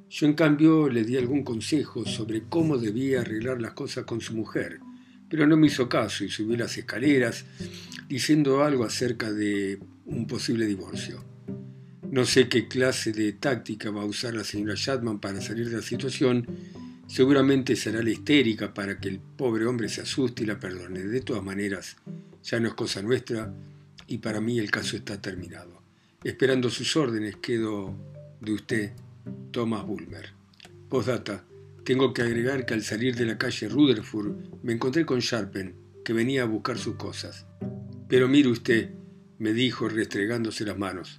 Yo, 0.08 0.24
en 0.24 0.32
cambio, 0.32 0.88
le 0.88 1.04
di 1.04 1.18
algún 1.18 1.44
consejo 1.44 2.06
sobre 2.06 2.44
cómo 2.48 2.78
debía 2.78 3.20
arreglar 3.20 3.60
las 3.60 3.74
cosas 3.74 4.06
con 4.06 4.22
su 4.22 4.34
mujer, 4.34 4.80
pero 5.28 5.46
no 5.46 5.58
me 5.58 5.66
hizo 5.66 5.86
caso 5.86 6.24
y 6.24 6.30
subió 6.30 6.56
las 6.56 6.78
escaleras 6.78 7.44
diciendo 8.08 8.64
algo 8.64 8.84
acerca 8.84 9.30
de 9.30 9.78
un 10.06 10.26
posible 10.26 10.64
divorcio. 10.64 11.22
No 12.10 12.24
sé 12.24 12.48
qué 12.48 12.68
clase 12.68 13.12
de 13.12 13.34
táctica 13.34 13.90
va 13.90 14.00
a 14.00 14.06
usar 14.06 14.34
la 14.34 14.42
señora 14.42 14.72
Shatman 14.74 15.20
para 15.20 15.42
salir 15.42 15.68
de 15.68 15.76
la 15.76 15.82
situación. 15.82 16.46
Seguramente 17.06 17.76
será 17.76 18.02
la 18.02 18.08
histérica 18.08 18.72
para 18.72 18.98
que 18.98 19.08
el 19.08 19.20
pobre 19.20 19.66
hombre 19.66 19.90
se 19.90 20.00
asuste 20.00 20.42
y 20.42 20.46
la 20.46 20.58
perdone. 20.58 21.00
De 21.00 21.20
todas 21.20 21.42
maneras, 21.42 21.96
ya 22.42 22.60
no 22.60 22.68
es 22.68 22.74
cosa 22.74 23.02
nuestra 23.02 23.52
y 24.06 24.18
para 24.18 24.40
mí 24.40 24.58
el 24.58 24.70
caso 24.70 24.96
está 24.96 25.20
terminado. 25.20 25.82
Esperando 26.24 26.70
sus 26.70 26.96
órdenes 26.96 27.36
quedo 27.36 27.94
de 28.40 28.52
usted, 28.52 28.92
Thomas 29.50 29.84
Bulmer. 29.84 30.32
Postdata. 30.88 31.44
Tengo 31.84 32.14
que 32.14 32.22
agregar 32.22 32.64
que 32.64 32.72
al 32.72 32.82
salir 32.82 33.16
de 33.16 33.26
la 33.26 33.36
calle 33.36 33.68
Rutherford 33.68 34.62
me 34.62 34.72
encontré 34.72 35.04
con 35.04 35.20
Sharpen, 35.20 35.74
que 36.04 36.14
venía 36.14 36.42
a 36.42 36.46
buscar 36.46 36.78
sus 36.78 36.96
cosas. 36.96 37.46
Pero 38.08 38.28
mire 38.28 38.48
usted, 38.48 38.90
me 39.38 39.52
dijo 39.52 39.88
restregándose 39.88 40.64
las 40.64 40.76
manos, 40.76 41.18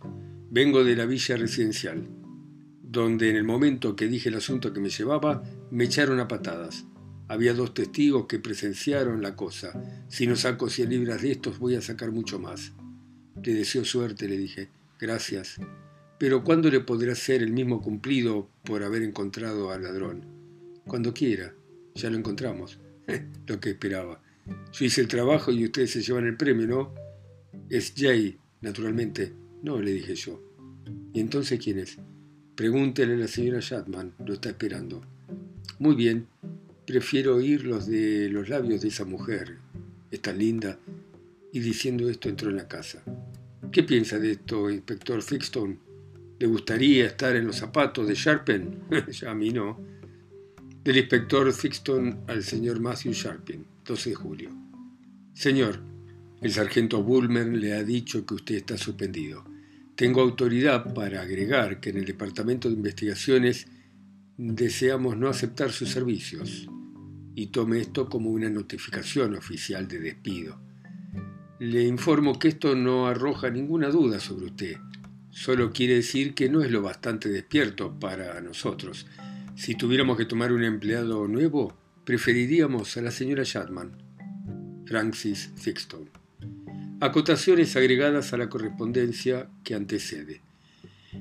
vengo 0.52 0.84
de 0.84 0.96
la 0.96 1.06
villa 1.06 1.38
residencial, 1.38 2.08
donde 2.82 3.30
en 3.30 3.36
el 3.36 3.44
momento 3.44 3.96
que 3.96 4.08
dije 4.08 4.30
el 4.30 4.36
asunto 4.36 4.74
que 4.74 4.80
me 4.80 4.90
llevaba, 4.90 5.44
me 5.72 5.86
echaron 5.86 6.20
a 6.20 6.28
patadas. 6.28 6.86
Había 7.28 7.54
dos 7.54 7.76
testigos 7.76 8.26
que 8.26 8.40
presenciaron 8.40 9.22
la 9.22 9.36
cosa. 9.36 10.06
Si 10.08 10.26
no 10.26 10.36
saco 10.36 10.70
100 10.70 10.90
libras 10.90 11.22
de 11.22 11.32
estos, 11.32 11.60
voy 11.60 11.76
a 11.76 11.82
sacar 11.82 12.12
mucho 12.12 12.40
más. 12.40 12.74
Le 13.44 13.54
deseo 13.54 13.86
suerte, 13.86 14.28
le 14.28 14.38
dije. 14.38 14.70
Gracias. 15.00 15.58
Pero 16.18 16.44
¿cuándo 16.44 16.72
le 16.72 16.80
podrá 16.80 17.14
hacer 17.14 17.44
el 17.44 17.52
mismo 17.52 17.82
cumplido 17.82 18.50
por 18.64 18.84
haber 18.84 19.04
encontrado 19.04 19.72
al 19.72 19.84
ladrón? 19.84 20.26
Cuando 20.86 21.14
quiera. 21.14 21.54
Ya 21.94 22.10
lo 22.10 22.18
encontramos. 22.18 22.80
lo 23.48 23.60
que 23.60 23.70
esperaba. 23.70 24.22
Yo 24.74 24.86
hice 24.86 25.02
el 25.02 25.08
trabajo 25.08 25.52
y 25.52 25.66
ustedes 25.66 25.92
se 25.92 26.02
llevan 26.02 26.26
el 26.26 26.36
premio, 26.36 26.68
¿no? 26.68 26.96
Es 27.70 27.94
Jay, 27.96 28.40
naturalmente. 28.62 29.34
No, 29.62 29.82
le 29.82 29.92
dije 29.92 30.16
yo. 30.16 30.42
¿Y 31.14 31.20
entonces 31.20 31.60
quién 31.64 31.80
es? 31.80 31.98
Pregúntele 32.56 33.14
a 33.14 33.18
la 33.18 33.28
señora 33.28 33.60
Shatman, 33.62 34.14
lo 34.26 34.34
está 34.34 34.50
esperando. 34.50 35.02
Muy 35.80 35.96
bien, 35.96 36.28
prefiero 36.86 37.36
oír 37.36 37.66
los 37.66 37.88
de 37.88 38.30
los 38.30 38.50
labios 38.50 38.82
de 38.82 38.90
esa 38.90 39.06
mujer. 39.06 39.58
Es 40.12 40.22
tan 40.22 40.38
linda. 40.38 40.80
Y 41.52 41.60
diciendo 41.60 42.10
esto 42.10 42.30
entró 42.30 42.50
en 42.50 42.58
la 42.58 42.68
casa. 42.68 43.04
¿Qué 43.72 43.84
piensa 43.84 44.20
de 44.20 44.32
esto, 44.32 44.70
inspector 44.70 45.22
Fixton? 45.22 45.80
¿Le 46.40 46.48
gustaría 46.48 47.06
estar 47.06 47.36
en 47.36 47.48
los 47.48 47.58
zapatos 47.58 48.08
de 48.08 48.16
Sharpen? 48.16 48.80
ya 49.12 49.32
a 49.32 49.36
mí 49.36 49.52
no 49.52 49.90
del 50.84 50.98
inspector 50.98 51.52
Fixton 51.52 52.22
al 52.28 52.44
señor 52.44 52.80
Matthew 52.80 53.14
Sharpin, 53.14 53.66
12 53.86 54.10
de 54.10 54.16
julio. 54.16 54.50
Señor, 55.34 55.80
el 56.42 56.52
sargento 56.52 57.04
Bulmer 57.04 57.48
le 57.48 57.74
ha 57.74 57.84
dicho 57.84 58.26
que 58.26 58.34
usted 58.34 58.56
está 58.56 58.78
suspendido. 58.78 59.44
Tengo 60.00 60.22
autoridad 60.22 60.94
para 60.94 61.20
agregar 61.20 61.82
que 61.82 61.90
en 61.90 61.98
el 61.98 62.06
Departamento 62.06 62.70
de 62.70 62.76
Investigaciones 62.76 63.68
deseamos 64.38 65.18
no 65.18 65.28
aceptar 65.28 65.74
sus 65.74 65.90
servicios 65.90 66.70
y 67.36 67.48
tome 67.48 67.82
esto 67.82 68.08
como 68.08 68.30
una 68.30 68.50
notificación 68.50 69.36
oficial 69.36 69.90
de 69.90 70.00
despido. 70.00 70.58
Le 71.60 71.84
informo 71.84 72.40
que 72.40 72.48
esto 72.48 72.78
no 72.78 73.08
arroja 73.08 73.50
ninguna 73.50 73.90
duda 73.90 74.22
sobre 74.22 74.46
usted, 74.46 74.78
solo 75.32 75.74
quiere 75.74 75.96
decir 75.96 76.34
que 76.34 76.48
no 76.48 76.64
es 76.64 76.72
lo 76.72 76.82
bastante 76.82 77.28
despierto 77.28 78.00
para 78.00 78.40
nosotros 78.40 79.06
si 79.58 79.76
tuviéramos 79.76 80.16
que 80.16 80.24
tomar 80.24 80.54
un 80.54 80.64
empleado 80.64 81.28
nuevo, 81.28 81.78
preferiríamos 82.06 82.96
a 82.96 83.02
la 83.02 83.12
señora 83.12 83.44
Shatman. 83.44 83.92
Francis 84.86 85.52
Sixton. 85.58 86.19
Acotaciones 87.02 87.78
agregadas 87.78 88.34
a 88.34 88.38
la 88.38 88.50
correspondencia 88.50 89.48
que 89.64 89.74
antecede. 89.74 90.42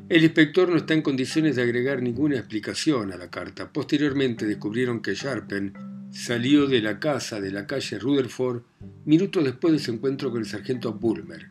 El 0.08 0.24
inspector 0.24 0.68
no 0.68 0.76
está 0.76 0.92
en 0.92 1.02
condiciones 1.02 1.54
de 1.54 1.62
agregar 1.62 2.02
ninguna 2.02 2.36
explicación 2.36 3.12
a 3.12 3.16
la 3.16 3.30
carta. 3.30 3.72
Posteriormente 3.72 4.44
descubrieron 4.44 5.00
que 5.00 5.14
Sharpen 5.14 5.72
salió 6.10 6.66
de 6.66 6.82
la 6.82 6.98
casa 6.98 7.40
de 7.40 7.52
la 7.52 7.68
calle 7.68 7.96
Rutherford 7.96 8.62
minutos 9.04 9.44
después 9.44 9.72
de 9.72 9.78
su 9.78 9.92
encuentro 9.92 10.32
con 10.32 10.40
el 10.40 10.46
sargento 10.46 10.92
Bulmer. 10.92 11.46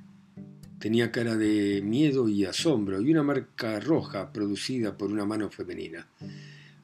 Tenía 0.77 1.09
cara 1.09 1.37
de 1.37 1.81
miedo 1.81 2.27
y 2.27 2.43
asombro 2.43 2.99
y 2.99 3.09
una 3.09 3.23
marca 3.23 3.79
roja 3.79 4.33
producida 4.33 4.97
por 4.97 5.09
una 5.09 5.25
mano 5.25 5.49
femenina. 5.49 6.05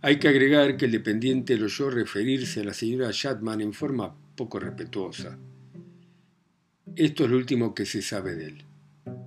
Hay 0.02 0.18
que 0.18 0.30
agregar 0.30 0.78
que 0.78 0.86
el 0.86 0.92
dependiente 0.92 1.58
lo 1.58 1.66
oyó 1.66 1.90
referirse 1.90 2.62
a 2.62 2.64
la 2.64 2.74
señora 2.74 3.10
Shatman 3.12 3.60
en 3.60 3.74
forma 3.74 4.16
poco 4.38 4.60
respetuosa. 4.60 5.38
Esto 6.96 7.26
es 7.26 7.32
lo 7.32 7.38
último 7.38 7.74
que 7.74 7.88
se 7.88 8.04
sabe 8.04 8.36
de 8.36 8.46
él. 8.46 8.66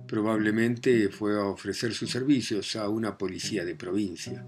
Probablemente 0.07 1.09
fue 1.09 1.35
a 1.35 1.43
ofrecer 1.43 1.93
sus 1.93 2.09
servicios 2.09 2.77
a 2.77 2.87
una 2.87 3.17
policía 3.17 3.65
de 3.65 3.75
provincia. 3.75 4.45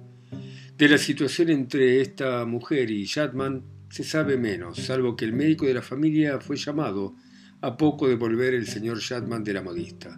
De 0.78 0.88
la 0.88 0.98
situación 0.98 1.50
entre 1.50 2.00
esta 2.00 2.46
mujer 2.46 2.90
y 2.90 3.04
Shatman 3.04 3.62
se 3.90 4.06
sabe 4.06 4.38
menos, 4.38 4.78
salvo 4.78 5.18
que 5.18 5.26
el 5.26 5.34
médico 5.34 5.66
de 5.66 5.74
la 5.74 5.82
familia 5.82 6.40
fue 6.40 6.56
llamado 6.56 7.14
a 7.60 7.76
poco 7.76 8.08
de 8.08 8.16
volver 8.16 8.54
el 8.54 8.68
señor 8.68 9.00
Shatman 9.00 9.44
de 9.44 9.54
la 9.54 9.64
modista. 9.64 10.18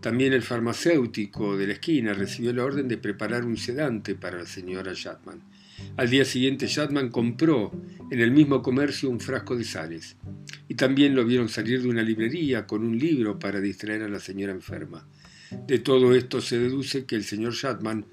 También 0.00 0.32
el 0.32 0.42
farmacéutico 0.42 1.56
de 1.56 1.68
la 1.68 1.74
esquina 1.74 2.12
recibió 2.12 2.52
la 2.52 2.64
orden 2.64 2.88
de 2.88 2.98
preparar 2.98 3.44
un 3.44 3.56
sedante 3.56 4.16
para 4.16 4.38
la 4.38 4.46
señora 4.46 4.92
Shatman. 4.94 5.42
Al 5.96 6.10
día 6.10 6.24
siguiente 6.24 6.66
Shatman 6.66 7.10
compró 7.10 7.72
en 8.10 8.20
el 8.20 8.30
mismo 8.30 8.62
comercio 8.62 9.10
un 9.10 9.20
frasco 9.20 9.56
de 9.56 9.64
sales. 9.64 10.16
Y 10.68 10.74
también 10.74 11.14
lo 11.14 11.24
vieron 11.24 11.48
salir 11.48 11.82
de 11.82 11.88
una 11.88 12.02
librería 12.02 12.66
con 12.66 12.84
un 12.84 12.98
libro 12.98 13.38
para 13.38 13.60
distraer 13.60 14.02
a 14.02 14.08
la 14.08 14.20
señora 14.20 14.52
enferma. 14.52 15.08
De 15.66 15.78
todo 15.78 16.14
esto 16.14 16.40
se 16.40 16.58
deduce 16.58 17.06
que 17.06 17.16
el 17.16 17.24
señor 17.24 17.54
Shatman 17.54 18.06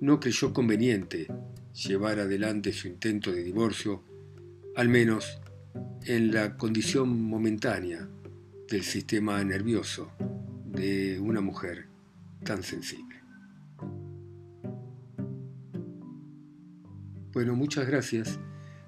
no 0.00 0.18
creyó 0.18 0.52
conveniente 0.52 1.28
llevar 1.74 2.18
adelante 2.18 2.72
su 2.72 2.88
intento 2.88 3.32
de 3.32 3.42
divorcio, 3.42 4.02
al 4.76 4.88
menos 4.88 5.40
en 6.04 6.32
la 6.32 6.56
condición 6.56 7.22
momentánea 7.22 8.08
del 8.68 8.82
sistema 8.82 9.42
nervioso 9.44 10.10
de 10.64 11.18
una 11.20 11.40
mujer 11.40 11.86
tan 12.44 12.62
sensible. 12.62 13.19
Bueno, 17.32 17.54
muchas 17.54 17.86
gracias 17.86 18.40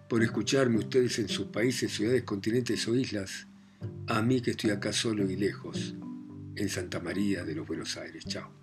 por 0.08 0.22
escucharme 0.22 0.78
ustedes 0.78 1.18
en 1.20 1.28
sus 1.28 1.46
países, 1.46 1.92
ciudades, 1.92 2.24
continentes 2.24 2.86
o 2.88 2.94
islas, 2.94 3.46
a 4.08 4.20
mí 4.20 4.40
que 4.40 4.50
estoy 4.50 4.70
acá 4.70 4.92
solo 4.92 5.30
y 5.30 5.36
lejos, 5.36 5.94
en 6.56 6.68
Santa 6.68 6.98
María 6.98 7.44
de 7.44 7.54
los 7.54 7.66
Buenos 7.66 7.96
Aires. 7.96 8.24
Chao. 8.26 8.61